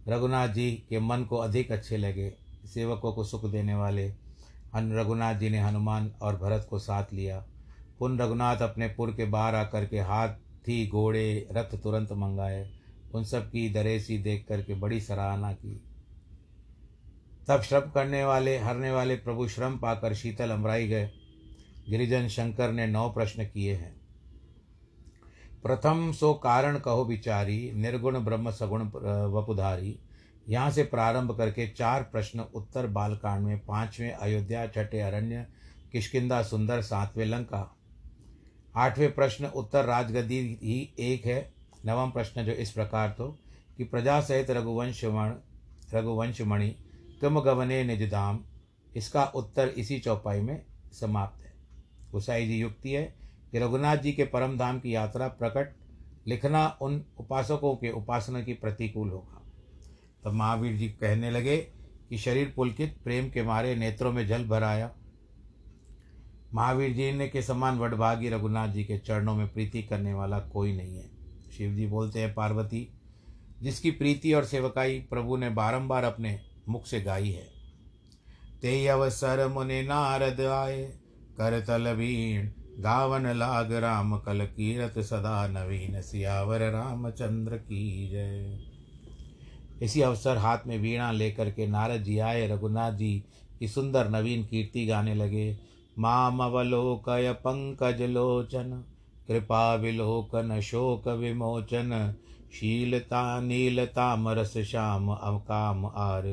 रघुनाथ 0.09 0.49
जी 0.49 0.87
के 0.89 1.01
मन 1.01 1.25
को 1.25 1.37
अधिक 1.37 1.73
अच्छे 1.73 1.97
लगे। 1.97 2.35
सेवकों 2.65 3.13
को 3.13 3.25
सुख 3.25 3.45
देने 3.45 3.75
वाले 3.75 4.09
हन 4.75 4.93
रघुनाथ 4.93 5.35
जी 5.35 5.51
ने 5.51 5.59
हनुमान 5.59 6.13
और 6.23 6.37
भरत 6.37 6.67
को 6.71 6.79
साथ 6.79 7.05
लिया। 7.13 7.47
पुन 7.99 8.19
रघुनाथ 8.19 8.57
अपने 8.57 8.89
पुर 8.89 9.11
के 9.11 9.25
बाहर 9.25 9.55
आकर 9.55 9.87
के 9.87 9.99
हाथी, 9.99 10.89
घोड़े, 10.89 11.49
रथ 11.53 11.77
तुरंत 11.83 12.13
मंगाए। 12.13 12.71
उन 13.15 13.25
सब 13.25 13.51
की 13.51 13.69
दरेसी 13.69 14.19
देख 14.19 14.47
करके 14.49 14.75
बड़ी 14.75 15.01
सराहना 15.01 15.53
की। 15.53 15.88
तब 17.49 17.63
श्रम 17.63 17.91
करने 17.91 18.25
वाले, 18.25 18.57
हरने 18.59 18.91
वाले 18.91 19.17
प्रभु 19.17 19.47
श्रम 19.49 19.77
पाकर 19.79 20.15
शीतल 20.15 20.51
अमराई 20.51 20.89
गए। 20.89 21.11
गिरिजन 21.89 22.27
शंकर 22.29 22.73
ने 22.73 22.87
नौ 22.87 23.09
प्रश्न 23.09 23.45
किए 23.45 23.75
हैं। 23.75 23.95
प्रथम 25.63 26.11
सो 26.13 26.33
कारण 26.35 26.79
कहो 26.79 27.05
विचारी, 27.05 27.71
निर्गुण 27.75 28.19
ब्रह्म 28.19 28.51
सगुण 28.51 28.83
वपुधारी। 29.33 29.99
यहाँ 30.49 30.71
से 30.71 30.83
प्रारंभ 30.83 31.37
करके 31.37 31.67
चार 31.69 32.03
प्रश्न 32.03 32.41
उत्तर 32.55 32.87
बालकांड 32.87 33.47
में, 33.47 33.59
पाँचवें 33.59 34.11
अयोध्या, 34.11 34.67
छठे 34.67 35.01
अरण्य 35.01 35.47
किशकिंदा 35.93 36.43
सुंदर, 36.43 36.83
सातवें 36.83 37.25
लंका। 37.27 37.75
आठवें 38.77 39.15
प्रश्न 39.15 39.47
उत्तर 39.47 39.85
राजगद्दी 39.85 40.39
ही 40.63 40.95
एक 41.01 41.25
है। 41.27 41.53
नवम 41.87 42.11
प्रश्न 42.11 42.45
जो 42.45 42.53
इस 42.53 42.71
प्रकार 42.71 43.09
तो 43.09 43.29
कि 43.77 43.85
प्रजा 43.85 44.21
सहित 44.21 44.51
रघुवंशमण 44.51 45.33
रघुवंशमणि 45.95 46.75
तुम 47.21 47.41
गवने 47.41 47.85
निज 47.85 48.11
धाम 48.11 48.41
इसका 48.97 49.25
उत्तर 49.25 49.69
इसी 49.69 49.99
चौपाई 49.99 50.41
में 50.41 50.63
समाप्त 50.93 51.45
है। 51.45 51.53
गुसाई 52.13 52.47
जी 52.47 52.59
युक्ति 52.59 52.91
है 52.91 53.15
कि 53.51 53.59
रघुनाथ 53.59 53.97
जी 53.97 54.13
के 54.13 54.25
परम 54.25 54.59
धाम 54.59 54.81
की 54.81 54.95
यात्रा 54.95 55.29
प्रकट, 55.29 55.75
लिखना 56.27 56.79
उन 56.83 57.05
उपासकों 57.19 57.77
के 57.77 57.91
उपासना 57.91 58.43
की 58.43 58.53
प्रतिकूल 58.53 59.11
होगा। 59.11 59.43
तब 60.25 60.33
महावीर 60.33 60.77
जी 60.77 60.89
कहने 60.89 61.31
लगे 61.31 61.57
कि 62.09 62.19
शरीर 62.19 62.53
पुलकित, 62.57 62.97
प्रेम 63.05 63.31
के 63.31 63.43
मारे 63.43 63.77
नेत्रों 63.77 64.13
में 64.13 64.27
जल 64.27 64.45
भर 64.45 64.63
आया। 64.63 64.91
महावीर 66.55 66.93
जी 66.93 67.13
ने 67.13 67.29
के 67.29 67.43
समान 67.43 67.79
वडभागी 67.79 68.29
रघुनाथ 68.29 68.69
जी 68.69 68.85
के 68.85 68.99
चरणों 68.99 69.35
में 69.35 69.49
प्रीति 69.49 69.83
करने 69.83 70.15
वाला 70.15 70.39
कोई 70.39 70.77
नहीं 70.77 70.97
है। 70.97 71.11
शिव 71.59 71.75
जी 71.75 71.87
बोलते 71.87 72.21
हैं, 72.21 72.35
पार्वती, 72.35 72.89
जिसकी 73.63 73.91
प्रीति 73.91 74.33
और 74.33 74.45
सेवकाई 74.45 74.99
प्रभु 75.01 75.37
ने 75.37 75.51
बारंबार 75.51 76.05
अपने 76.05 76.41
मुख 76.69 76.87
से 76.87 77.01
गाई 77.01 77.31
है। 77.31 77.47
ते 78.63 78.87
अवसर 78.87 79.49
मुनि 79.49 79.83
नारद 79.83 80.41
आए। 80.41 80.83
कर 81.37 81.61
तल 81.61 81.95
भीण 81.95 82.49
गावन 82.83 83.27
लाग 83.27 83.73
राम 83.73 84.19
कल 84.19 84.45
कीरत 84.47 84.99
सदा। 84.99 85.47
नवीन 85.49 86.01
सियावर 86.01 86.61
रामचंद्र 86.61 87.57
की 87.57 88.09
जय। 88.09 88.59
इसी 89.83 90.01
अवसर 90.01 90.37
हाथ 90.37 90.59
में 90.67 90.79
वीणा 90.79 91.13
लेकर 91.13 91.51
के 91.51 91.67
नारद 91.67 92.03
जी 92.03 92.19
आए। 92.19 92.49
रघुनाथ 92.49 92.93
जी 92.93 93.25
की 93.59 93.69
सुंदर 93.69 94.09
नवीन 94.09 94.45
कीर्ति 94.45 94.87
गाने 94.87 95.15
लगे। 95.15 95.59
माम 95.99 96.41
अवलोकय 96.41 97.33
पंकज 97.33 98.03
लोचन 98.03 98.85
कृपा 99.29 99.75
विलोकन 99.75 100.61
शोक 100.61 101.09
विमोचन 101.09 102.15
शीलता 102.53 103.41
नीलतामरस 103.41 104.59
श्याम, 104.59 105.09
अवकाम, 105.09 105.87
आर। 105.87 106.27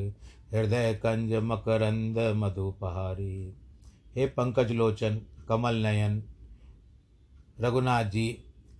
हृदय, 0.53 0.93
कंज 0.93 1.33
मकरंद 1.33 2.17
मधुपहारी 2.35 3.53
हे 4.15 4.25
पंकज 4.25 4.71
लोचन, 4.71 5.21
कमल 5.49 5.75
नयन, 5.75 6.23
रघुनाथ 7.59 8.03
जी, 8.03 8.27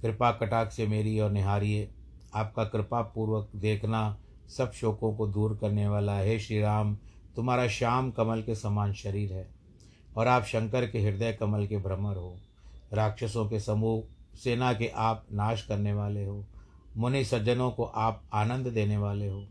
कृपा 0.02 0.32
कटाक्ष 0.32 0.76
से 0.76 0.88
मेरी 0.88 1.19
और 1.19 1.32
निहारिए। 1.32 1.89
आपका 2.34 2.63
कृपा 2.63 3.02
पूर्वक 3.02 3.50
देखना 3.56 4.17
सब 4.58 4.71
शोकों 4.71 5.15
को 5.15 5.28
दूर 5.28 5.58
करने 5.62 5.88
वाला 5.88 6.13
है। 6.13 6.39
श्री 6.39 6.60
राम 6.62 6.98
तुम्हारा 7.36 7.67
श्याम 7.67 8.12
कमल 8.12 8.41
के 8.41 8.56
समान 8.56 8.93
शरीर 8.93 9.34
है 9.34 9.48
और 10.17 10.28
आप 10.28 10.43
शंकर 10.43 10.88
के 10.88 11.00
हृदय 11.00 11.34
कमल 11.34 11.67
के 11.67 11.78
भ्रमर 11.78 12.15
हो। 12.15 12.38
राक्षसों 12.93 13.50
के 13.50 13.60
समूह, 13.60 14.04
सेना 14.38 14.74
के 14.74 14.88
आप 14.88 15.26
नाश 15.32 15.65
करने 15.65 15.93
वाले 15.93 16.26
हो। 16.26 16.45
मुनि 16.97 17.25
सज्जनों 17.25 17.71
को 17.71 17.84
आप 17.84 18.23
आनंद 18.34 18.67
देने 18.67 18.97
वाले 18.97 19.27
हो, 19.27 19.47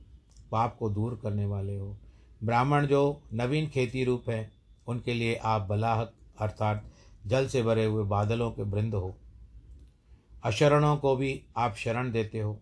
पाप 0.53 0.77
को 0.79 0.91
दूर 0.91 1.21
करने 1.23 1.47
वाले 1.47 1.77
हो। 1.77 1.97
ब्राह्मण 2.45 2.87
जो 2.87 3.23
नवीन 3.33 3.69
खेती 3.69 4.05
रूप 4.05 4.29
है, 4.29 4.53
उनके 4.87 5.15
लिए 5.15 5.35
आप 5.35 5.63
बलाहक, 5.63 6.13
अर्थात 6.41 6.85
जल 7.27 7.47
से 7.49 7.63
भरे 7.63 7.85
हुए 7.85 8.05
बादलों 8.05 8.51
के 8.51 8.63
वृंद 8.63 8.95
हो। 8.95 9.15
अशरणों 10.45 10.97
को 10.97 11.17
भी 11.17 11.43
आप 11.57 11.75
शरण 11.75 12.13
देते 12.13 12.41
हो 12.41 12.61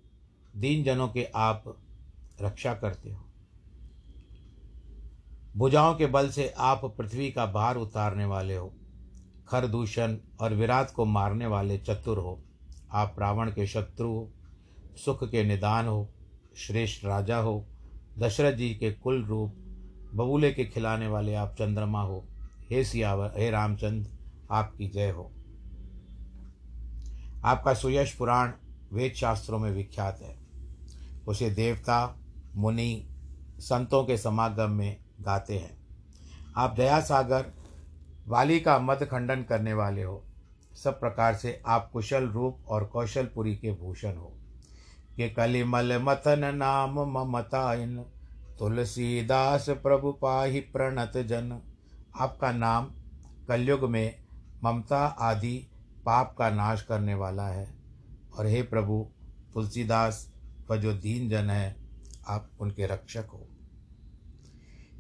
दीन 0.57 0.85
जनों 0.85 1.09
के 1.09 1.25
आप 1.35 1.65
रक्षा 2.43 2.75
करते 2.75 3.11
हो। 3.11 3.21
भुजाओं 5.57 5.95
के 5.95 6.07
बल 6.07 6.31
से 6.31 6.55
आप 6.57 6.85
पृथ्वी 6.99 7.31
का 7.31 7.47
भार 7.47 7.77
उतारने 7.77 8.25
वाले 8.25 8.57
हो 8.57 8.73
खर 9.49 9.67
दूषण 9.67 10.17
और 10.41 10.55
विराट 10.55 10.91
को 10.91 11.05
मारने 11.05 11.47
वाले 11.47 11.79
चतुर 11.79 12.19
हो। 12.19 12.43
आप 12.93 13.17
रावण 13.19 13.51
के 13.51 13.67
शत्रु 13.67 14.09
हो 14.09 14.31
सुख 14.97 15.31
के 15.31 15.45
निदान 15.45 15.87
हो, 15.87 16.11
श्रेष्ठ 16.57 17.05
राजा 17.05 17.37
हो, 17.37 17.67
दशरथ 18.19 18.53
जी 18.53 18.75
के 18.75 18.93
कुल 18.93 19.25
रूप, 19.25 19.55
बबूले 20.15 20.53
के 20.53 20.65
खिलाने 20.65 21.07
वाले 21.07 21.35
आप 21.35 21.55
चंद्रमा 21.59 22.03
हो, 22.03 22.27
हे 22.71 22.85
सियावर, 22.85 23.35
हे 23.37 23.51
रामचंद्र, 23.51 24.11
आपकी 24.51 24.89
जय 24.89 25.11
हो। 25.11 25.33
आपका 27.45 27.75
सुयश 27.75 28.13
पुराण 28.13 28.53
वेद 28.93 29.13
शास्त्रों 29.13 29.59
में 29.59 29.71
विख्यात 29.71 30.21
है। 30.23 30.37
उसे 31.29 31.51
देवता, 31.51 32.19
मुनि, 32.57 33.09
संतों 33.59 34.05
के 34.05 34.19
समागम 34.19 34.71
में 34.71 34.97
गाते 35.21 35.59
हैं। 35.59 35.77
आप 36.57 36.75
दया 36.77 37.01
सागर 37.01 37.53
वाली 38.27 38.61
का 38.61 38.79
मद 38.79 39.05
खंडन 39.05 39.43
करने 39.43 39.73
वाले 39.73 40.03
हो। 40.03 40.25
सब 40.75 41.01
प्रकार 41.01 41.35
से 41.35 41.63
आप 41.67 41.91
कुशल 41.93 42.25
रूप 42.25 42.59
और 42.69 42.85
कौशलपुरी 42.85 43.57
के 43.57 43.73
भूषण 43.73 44.17
हो। 44.17 44.39
कि 45.17 45.31
कलिमल 45.31 45.99
मथन 46.03 46.53
नाम 46.55 47.01
ममतायन। 47.01 48.05
तुलसीदास 48.59 49.69
प्रभु 49.69 50.13
पाही 50.13 50.61
प्रणत 50.61 51.13
जन। 51.17 51.61
आपका 52.21 52.53
नाम 52.53 52.87
कलयुग 53.49 53.91
में 53.91 54.23
ममता 54.65 55.07
आदि 55.07 55.71
पाप 56.07 56.37
का 56.39 56.51
नाश 56.51 56.83
करने 56.83 57.15
वाला 57.15 57.49
है। 57.49 57.75
और 58.39 58.47
हे 58.47 58.63
प्रभु, 58.63 59.09
तुलसीदास 59.55 60.33
व 60.71 60.77
जो 60.77 60.93
दीन 60.93 61.31
जन 61.31 61.51
है, 61.51 61.77
आप 62.29 62.51
उनके 62.61 62.87
रक्षक 62.87 63.25
हो। 63.33 63.47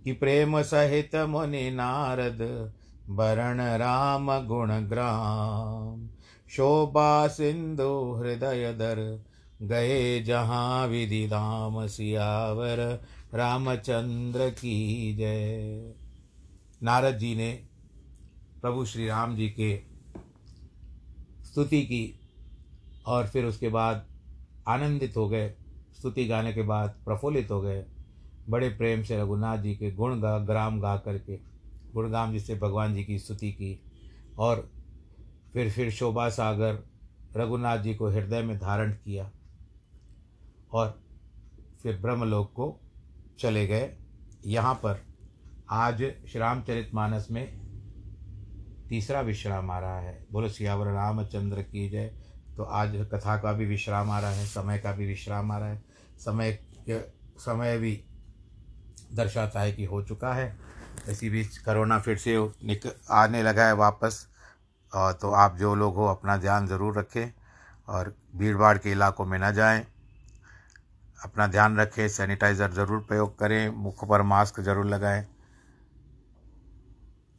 कि 0.05 0.13
प्रेम 0.13 0.63
सहित 0.63 1.17
मुनि 1.17 1.71
नारद, 1.71 2.73
वरण 3.09 3.61
राम 3.61 4.47
गुण 4.47 4.73
ग्राम। 4.73 6.09
शोभा 6.51 7.29
सिंधु 7.29 8.21
हृदय 8.23 8.73
दर 8.73 9.25
गए 9.63 10.23
जहाँ 10.23 10.87
विधि 10.87 11.27
धाम 11.27 11.87
सियावर, 11.87 13.03
रामचंद्र 13.35 14.51
की 14.51 15.17
जय। 15.17 15.95
नारद 16.83 17.19
जी 17.19 17.35
ने 17.35 17.53
प्रभु 18.63 18.85
श्री 18.85 19.07
राम 19.07 19.37
जी 19.37 19.49
के 19.49 19.83
स्तुति 21.45 21.83
की 21.83 22.21
और 23.07 23.27
फिर 23.27 23.45
उसके 23.45 23.69
बाद 23.69 24.07
आनंदित 24.69 25.17
हो 25.17 25.29
गए। 25.29 25.55
स्तुति 25.99 26.25
गाने 26.25 26.53
के 26.53 26.63
बाद 26.63 26.91
प्रफुल्लित 27.05 27.51
हो 27.51 27.61
गए। 27.61 27.85
बड़े 28.51 28.69
प्रेम 28.69 29.03
से 29.03 29.21
रघुनाथ 29.21 29.59
जी 29.59 29.75
के 29.75 29.91
गुण 29.91 30.21
गा, 30.21 30.39
ग्राम 30.39 30.81
गा 30.81 30.97
करके 30.97 31.37
गुणगाम 31.95 32.33
जी 32.33 32.41
से 32.41 32.55
भगवान 32.55 32.95
जी 32.95 33.05
की 33.05 33.19
स्तुति 33.19 33.53
की 33.53 33.83
और 34.39 34.71
फिर 35.53 35.71
फिर 35.71 35.91
शोभा 35.91 36.29
सागर 36.29 36.79
रघुनाथ 37.37 37.79
जी 37.79 37.95
को 37.95 38.09
हृदय 38.09 38.43
में 38.43 38.59
धारण 38.59 38.93
किया। 38.93 39.31
और 40.73 40.99
फिर 41.83 41.97
ब्रह्मलोक 41.97 42.53
को 42.53 42.79
चले 43.39 43.67
गए। 43.67 43.91
यहाँ 44.47 44.75
पर 44.75 45.03
आज 45.71 45.99
श्री 45.99 46.39
रामचरित 46.39 46.91
मानस 46.95 47.27
में 47.31 47.47
तीसरा 48.89 49.21
विश्राम 49.21 49.71
आ 49.71 49.79
रहा 49.79 49.99
है। 49.99 50.27
बोलो, 50.33 50.49
सियावर 50.49 50.87
रामचंद्र 50.87 51.63
की 51.63 51.89
जय। 51.91 52.07
तो 52.57 52.63
आज 52.63 52.95
कथा 53.13 53.37
का 53.37 53.53
भी 53.53 53.67
विश्राम 53.67 54.11
आ 54.11 54.19
रहा 54.21 54.31
है, 54.31 54.47
समय 54.47 54.79
का 54.79 54.93
भी 54.93 55.07
विश्राम 55.07 55.53
आ 55.53 55.59
रहा 55.59 55.69
है। 55.69 55.83
समय 56.19 56.53
के, 56.89 56.99
समय 57.41 57.79
भी 57.79 57.93
दर्शाता 59.13 59.61
है 59.61 59.73
कि 59.73 59.85
हो 59.85 60.03
चुका 60.03 60.33
है। 60.35 60.57
इसी 61.09 61.31
बीच 61.31 61.57
करोना 61.59 61.99
फिर 61.99 62.17
से 62.19 62.37
निक, 62.39 62.87
आने 63.11 63.43
लगा 63.43 63.67
है 63.67 63.75
वापस। 63.75 64.27
तो 64.93 65.31
आप 65.33 65.57
जो 65.57 65.75
लोग 65.75 65.95
हो, 65.97 66.07
अपना 66.07 66.37
ध्यान 66.37 66.67
ज़रूर 66.67 66.99
रखें 66.99 67.33
और 67.89 68.15
भीड़ 68.37 68.57
भाड़ 68.57 68.77
के 68.79 68.91
इलाकों 68.91 69.25
में 69.27 69.39
ना 69.39 69.51
जाएँ। 69.51 69.87
अपना 71.25 71.47
ध्यान 71.47 71.79
रखें, 71.79 72.09
सैनिटाइज़र 72.09 72.73
ज़रूर 72.73 73.01
प्रयोग 73.01 73.39
करें, 73.39 73.69
मुख 73.69 74.09
पर 74.09 74.23
मास्क 74.23 74.61
ज़रूर 74.61 74.87
लगाएँ। 74.87 75.27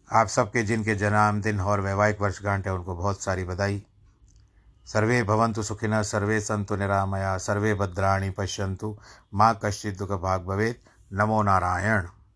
आप 0.09 0.27
सबके, 0.27 0.63
जिनके 0.63 0.95
जन्मदिन 0.95 1.59
और 1.59 1.81
वैवाहिक 1.81 2.21
वर्षगांठ 2.21 2.67
है, 2.67 2.73
उनको 2.73 2.95
बहुत 2.95 3.21
सारी 3.21 3.43
बधाई। 3.43 3.83
सर्वे 4.85 5.23
भवन्तु 5.23 5.63
सुखिन 5.63 6.01
सर्वे 6.03 6.39
संतु 6.39 6.75
निरामया, 6.75 7.37
सर्वे 7.37 7.73
भद्राणी 7.73 8.29
पश्यंतु 8.29 8.97
माँ 9.33 9.59
कश्चित 9.63 9.97
दुख 9.97 10.11
भाग 10.11 10.41
भवेद 10.41 10.75
नमो 11.13 11.41
नारायण। 11.43 12.07